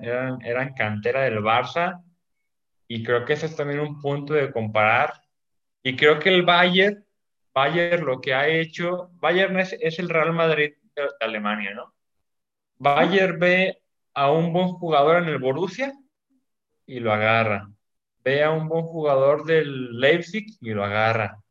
[0.04, 2.04] eran, eran, cantera del Barça.
[2.88, 5.21] Y creo que eso es también un punto de comparar
[5.84, 7.06] y creo que el Bayern,
[7.54, 11.94] Bayern lo que ha hecho, Bayern es, el Real Madrid de Alemania, ¿no?
[12.78, 13.82] Bayern ve
[14.14, 15.94] a un buen jugador en el Borussia
[16.86, 17.70] y lo agarra.
[18.24, 21.42] Ve a un buen jugador del Leipzig y lo agarra.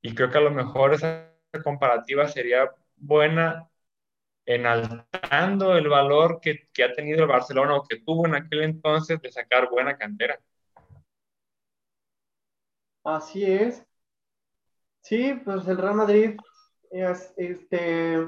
[0.00, 1.30] Y creo que a lo mejor esa
[1.62, 3.68] comparativa sería buena
[4.46, 9.20] enaltando el valor que, que, ha tenido el Barcelona o que tuvo en aquel entonces
[9.20, 10.38] de sacar buena cantera.
[13.04, 13.86] Así es.
[15.02, 16.36] Sí, pues el Real Madrid
[16.90, 18.26] es, este,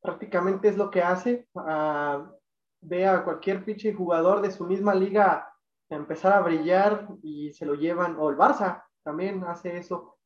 [0.00, 1.46] prácticamente es lo que hace.
[1.52, 2.26] Uh,
[2.80, 5.52] ve a cualquier pinche jugador de su misma liga
[5.90, 10.16] empezar a brillar y se lo llevan, o el Barça también hace eso.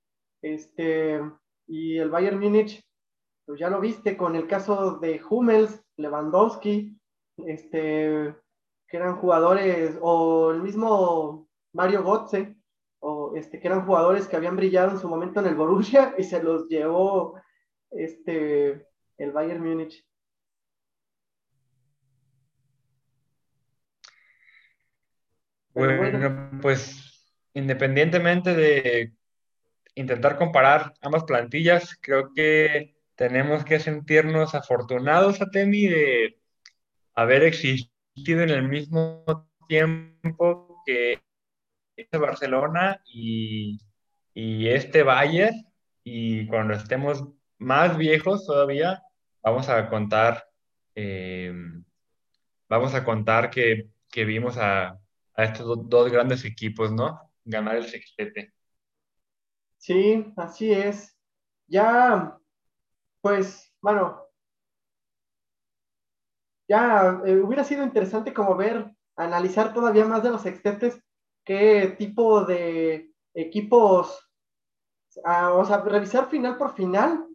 [0.40, 1.20] Este,
[1.66, 2.84] y el Bayern Múnich,
[3.46, 6.98] pues ya lo viste con el caso de Hummels, Lewandowski,
[7.46, 8.34] este,
[8.88, 12.56] que eran jugadores, o el mismo Mario Götze,
[13.36, 16.42] este, que eran jugadores que habían brillado en su momento en el Borussia y se
[16.42, 17.40] los llevó
[17.90, 18.86] este,
[19.18, 20.04] el Bayern Múnich.
[25.74, 29.12] Bueno, pues independientemente de
[29.94, 36.38] intentar comparar ambas plantillas, creo que tenemos que sentirnos afortunados, Atemi, de
[37.14, 41.22] haber existido en el mismo tiempo que
[41.96, 43.78] este Barcelona y,
[44.34, 45.54] este Bayern
[46.02, 47.24] y cuando estemos
[47.58, 49.02] más viejos todavía
[49.42, 50.44] vamos a contar
[50.94, 51.52] eh,
[52.72, 54.98] vamos a contar que, vimos a,
[55.36, 57.20] estos dos grandes equipos, ¿no?
[57.44, 58.54] Ganar el sextete.
[59.76, 61.14] Sí, así es.
[61.66, 62.38] Ya,
[63.20, 64.26] pues, bueno,
[66.66, 70.98] ya eh, hubiera sido interesante como ver, analizar todavía más de los sextetes
[71.44, 74.28] qué tipo de equipos,
[75.24, 77.26] ah, o sea, revisar final por final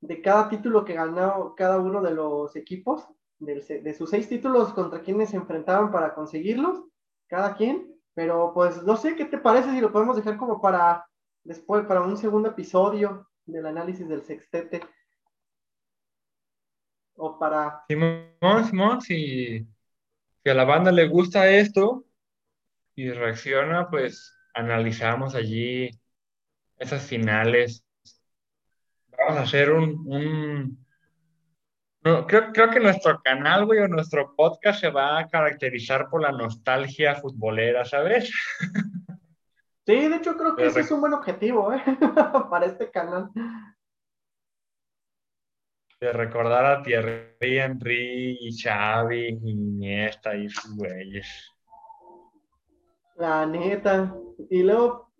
[0.00, 3.06] de cada título que ganó cada uno de los equipos,
[3.38, 6.82] de, sus seis títulos contra quienes se enfrentaban para conseguirlos,
[7.28, 7.92] cada quien.
[8.14, 11.06] Pero pues no sé qué te parece si lo podemos dejar como para
[11.44, 14.80] después, para un segundo episodio del análisis del sextete.
[17.16, 17.84] O para...
[17.88, 19.66] Simón, Simón, si,
[20.42, 22.05] si a la banda le gusta esto,
[22.96, 25.90] y reacciona, pues analizamos allí
[26.78, 27.84] esas finales.
[29.18, 30.84] Vamos a hacer un...
[32.02, 36.32] creo, creo que nuestro canal, güey, o nuestro podcast se va a caracterizar por la
[36.32, 38.32] nostalgia futbolera, ¿sabes?
[39.86, 41.82] Sí, de hecho creo que ese es un buen objetivo, ¿eh?
[42.50, 43.30] Para este canal.
[46.00, 51.55] De recordar a Thierry Henry y Xavi y Iniesta y sus güeyes.
[53.16, 54.14] La neta.
[54.50, 55.10] Y luego,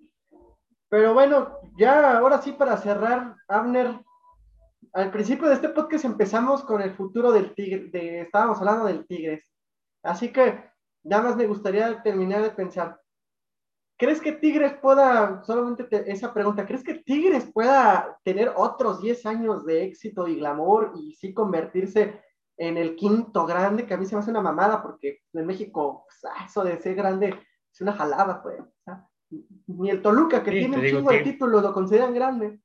[0.88, 4.00] pero bueno, ya ahora sí para cerrar, Abner,
[4.92, 9.50] al principio de este podcast empezamos con el futuro del Tigre, estábamos hablando del Tigres.
[10.02, 10.70] Así que
[11.04, 13.00] nada más me gustaría terminar de pensar,
[13.98, 19.64] ¿crees que Tigres pueda, solamente esa pregunta, ¿crees que Tigres pueda tener otros 10 años
[19.64, 22.22] de éxito y glamour y sí convertirse
[22.58, 26.04] en el quinto grande, que a mí se me hace una mamada porque en México,
[26.06, 27.38] pues, ah, eso de ser grande
[27.76, 28.56] es una jalada, pues.
[29.66, 32.58] ni el Toluca, que tiene un chingo de títulos, lo consideran grande.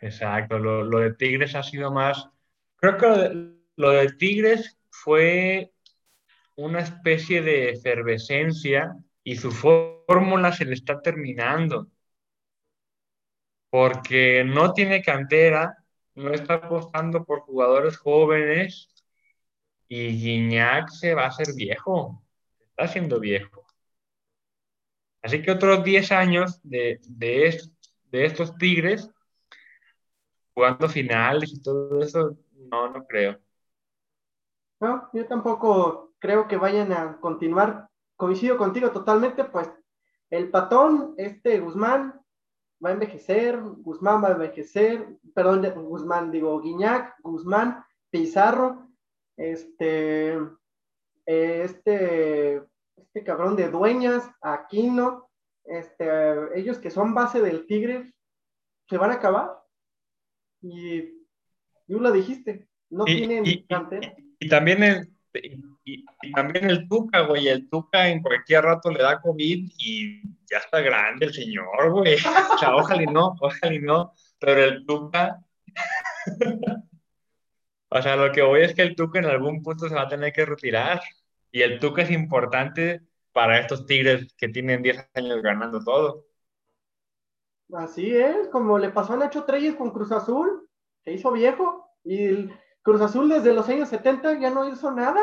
[0.00, 2.30] Exacto, lo, de Tigres ha sido más.
[2.76, 5.74] Creo que lo de, Tigres fue
[6.54, 11.88] una especie de efervescencia y su fórmula se le está terminando.
[13.68, 15.76] Porque no tiene cantera,
[16.14, 18.95] no está apostando por jugadores jóvenes
[19.88, 22.22] y Guiñac se va a hacer viejo,
[22.70, 23.64] está siendo viejo.
[25.22, 27.60] Así que otros 10 años de, de,
[28.10, 29.10] de estos Tigres
[30.54, 32.36] jugando finales y todo eso,
[32.70, 33.38] no, no creo.
[34.80, 37.88] No, yo tampoco creo que vayan a continuar.
[38.16, 39.70] Coincido contigo totalmente, pues
[40.30, 42.20] el patón, este Guzmán,
[42.84, 48.85] va a envejecer, Guzmán va a envejecer, perdón, Guzmán, digo, Guiñac, Guzmán, Pizarro,
[49.36, 50.38] este,
[51.26, 52.62] este,
[52.96, 55.28] este cabrón de dueñas, Aquino,
[55.64, 58.12] este, ellos que son base del Tigre,
[58.88, 59.58] se van a acabar.
[60.62, 61.02] Y
[61.86, 63.66] tú lo dijiste, no tienen y,
[64.38, 65.10] Y, también el,
[65.84, 70.58] y, también el Tuca, güey, el Tuca en cualquier rato le da COVID y ya
[70.58, 72.16] está grande el señor, güey.
[72.54, 75.40] O sea, ojalá y no, ojalá y no, pero el Tuca
[77.88, 80.08] O sea, lo que voy es que el Tuca en algún punto se va a
[80.08, 81.00] tener que retirar.
[81.50, 86.26] Y el Tuca es importante para estos Tigres que tienen 10 años ganando todo.
[87.72, 90.68] Así es, como le pasó a Nacho Treyes con Cruz Azul,
[91.04, 91.90] se hizo viejo.
[92.04, 95.20] Y el Cruz Azul desde los años 70 ya no hizo nada.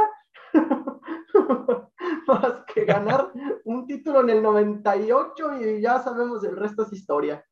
[2.27, 3.31] Más que ganar
[3.65, 7.45] un título en el 98 y ya sabemos el resto es historia.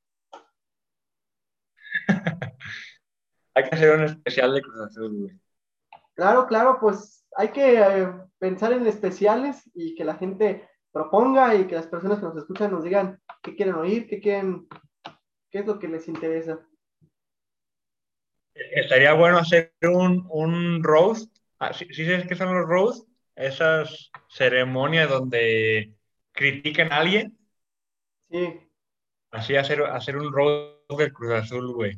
[3.53, 5.39] Hay que hacer un especial de Cruz Azul, güey.
[6.15, 11.67] Claro, claro, pues hay que eh, pensar en especiales y que la gente proponga y
[11.67, 14.67] que las personas que nos escuchan nos digan qué quieren oír, qué quieren,
[15.49, 16.59] qué es lo que les interesa.
[18.53, 21.35] Estaría bueno hacer un, un roast.
[21.59, 23.07] Ah, ¿Sí, ¿Sí sabes qué son los roast?
[23.35, 25.93] Esas ceremonias donde
[26.33, 27.37] critican a alguien.
[28.29, 28.59] Sí.
[29.31, 31.97] Así hacer, hacer un roast del Cruz Azul, güey.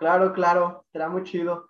[0.00, 1.68] Claro, claro, será muy chido.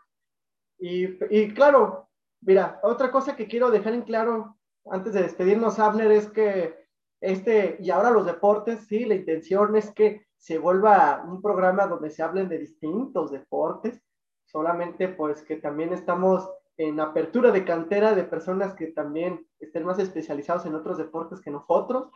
[0.78, 2.08] Y, y, claro,
[2.40, 4.56] mira, otra cosa que quiero dejar en claro
[4.86, 6.80] antes de despedirnos, Abner, es que
[7.20, 12.08] este, y ahora los deportes, sí, la intención es que se vuelva un programa donde
[12.08, 14.00] se hablen de distintos deportes,
[14.46, 19.98] solamente pues que también estamos en apertura de cantera de personas que también estén más
[19.98, 22.10] especializados en otros deportes que nosotros,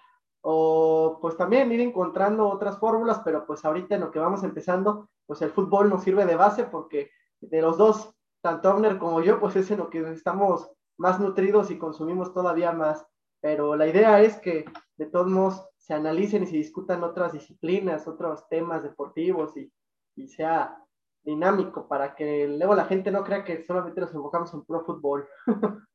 [0.47, 5.09] o pues también ir encontrando otras fórmulas, pero pues ahorita en lo que vamos empezando,
[5.24, 9.40] pues el fútbol nos sirve de base porque de los dos, tanto Abner como yo,
[9.40, 13.07] pues es en lo que estamos más nutridos y consumimos todavía más.
[13.40, 14.66] Pero la idea es que
[14.99, 19.72] de todos modos se analicen y se discutan otras disciplinas, otros temas deportivos y,
[20.14, 20.76] y sea
[21.22, 25.26] dinámico para que luego la gente no crea que solamente nos enfocamos en pro fútbol.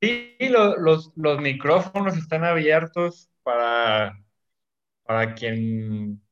[0.00, 4.16] Sí, lo, los, los, micrófonos están abiertos para,
[5.04, 6.22] para quien...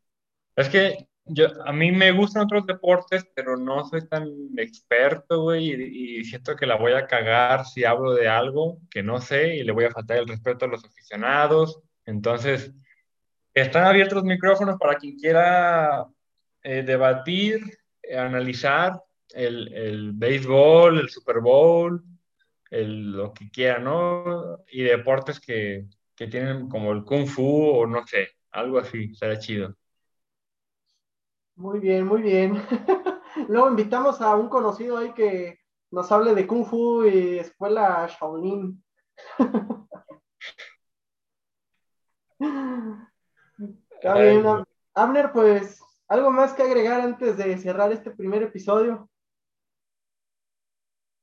[0.56, 5.72] Es que yo, a mí me gustan otros deportes, pero no soy tan experto, güey,
[6.20, 9.64] y, siento que la voy a cagar si hablo de algo que no sé y
[9.64, 11.80] le voy a faltar el respeto a los aficionados.
[12.04, 12.72] Entonces,
[13.54, 16.06] están abiertos los micrófonos para quien quiera
[16.62, 17.60] eh, debatir,
[18.16, 19.02] analizar
[19.34, 22.04] el, el, béisbol, el Super Bowl,
[22.76, 24.58] el, lo que quiera, ¿no?
[24.70, 29.38] Y deportes que, que tienen como el Kung Fu o no sé, algo así, será
[29.38, 29.74] chido.
[31.56, 32.62] Muy bien, muy bien.
[33.48, 35.58] Luego invitamos a un conocido ahí que
[35.90, 38.82] nos hable de Kung Fu y escuela Shaolin.
[43.90, 44.44] Está bien,
[44.94, 49.08] Abner, pues, ¿algo más que agregar antes de cerrar este primer episodio?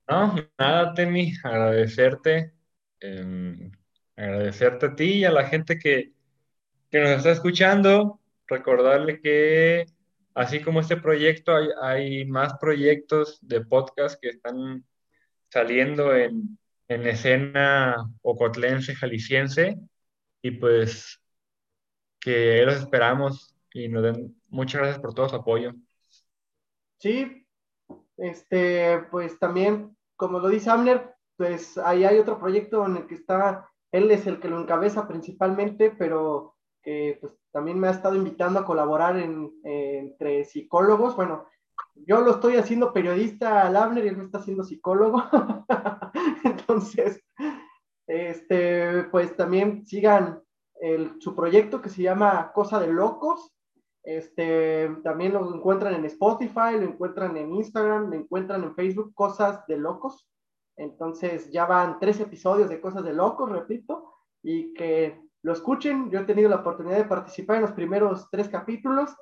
[0.07, 2.53] No, nada, Temi, agradecerte,
[2.99, 3.71] eh,
[4.15, 6.13] agradecerte a ti y a la gente que,
[6.91, 9.85] que nos está escuchando, recordarle que
[10.35, 14.85] así como este proyecto, hay, hay más proyectos de podcast que están
[15.49, 16.57] saliendo en,
[16.89, 19.77] en escena ocotlense, jalisciense,
[20.41, 21.21] y pues
[22.19, 25.73] que los esperamos y nos den muchas gracias por todo su apoyo.
[26.97, 27.42] Sí,
[28.17, 33.15] este, pues también, como lo dice Amner, pues ahí hay otro proyecto en el que
[33.15, 38.15] está, él es el que lo encabeza principalmente, pero que pues también me ha estado
[38.15, 41.15] invitando a colaborar en, entre psicólogos.
[41.15, 41.47] Bueno,
[41.95, 45.23] yo lo estoy haciendo periodista al Abner y él me está haciendo psicólogo.
[46.43, 47.23] Entonces,
[48.07, 50.41] este, pues también sigan
[50.81, 53.53] el, su proyecto que se llama Cosa de Locos.
[54.03, 59.65] Este, también lo encuentran en Spotify, lo encuentran en Instagram, lo encuentran en Facebook, Cosas
[59.67, 60.27] de Locos.
[60.75, 66.09] Entonces ya van tres episodios de Cosas de Locos, repito, y que lo escuchen.
[66.11, 69.15] Yo he tenido la oportunidad de participar en los primeros tres capítulos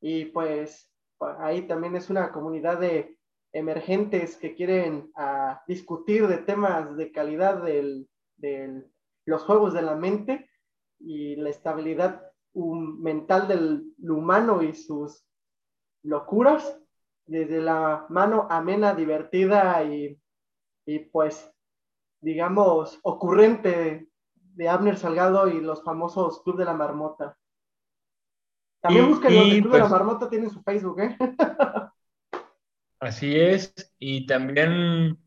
[0.00, 0.92] y pues
[1.38, 3.16] ahí también es una comunidad de
[3.52, 8.06] emergentes que quieren uh, discutir de temas de calidad de
[9.24, 10.50] los juegos de la mente
[10.98, 12.25] y la estabilidad
[12.56, 15.24] mental del humano y sus
[16.02, 16.80] locuras,
[17.26, 20.18] desde la mano amena, divertida y,
[20.86, 21.50] y pues,
[22.20, 27.36] digamos, ocurrente de Abner Salgado y los famosos Club de la Marmota.
[28.80, 31.16] También busquen los de Club pues, de la pues Marmota, tienen su Facebook, ¿eh?
[33.00, 35.18] así es, y también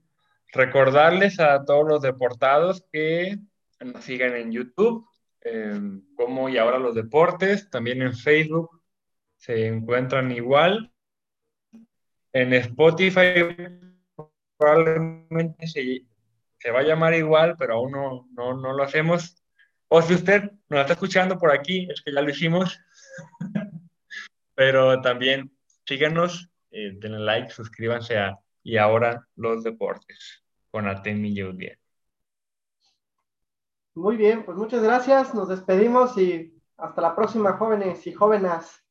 [0.52, 3.38] recordarles a todos los deportados que
[3.82, 5.09] nos sigan en YouTube,
[5.42, 5.80] eh,
[6.16, 8.82] como y ahora los deportes, también en Facebook
[9.38, 10.92] se encuentran igual.
[12.34, 13.56] En Spotify
[14.58, 19.44] probablemente se, va a llamar igual, pero aún no, no, no, lo hacemos.
[19.88, 22.80] O si usted nos está escuchando por aquí, es que ya lo hicimos.
[24.56, 25.52] pero también
[25.86, 31.42] síganos, eh, denle like, suscríbanse a Y ahora los deportes con Atemi y
[33.96, 38.84] muy bien, pues muchas gracias, nos despedimos y hasta la próxima, jóvenes y jóvenes.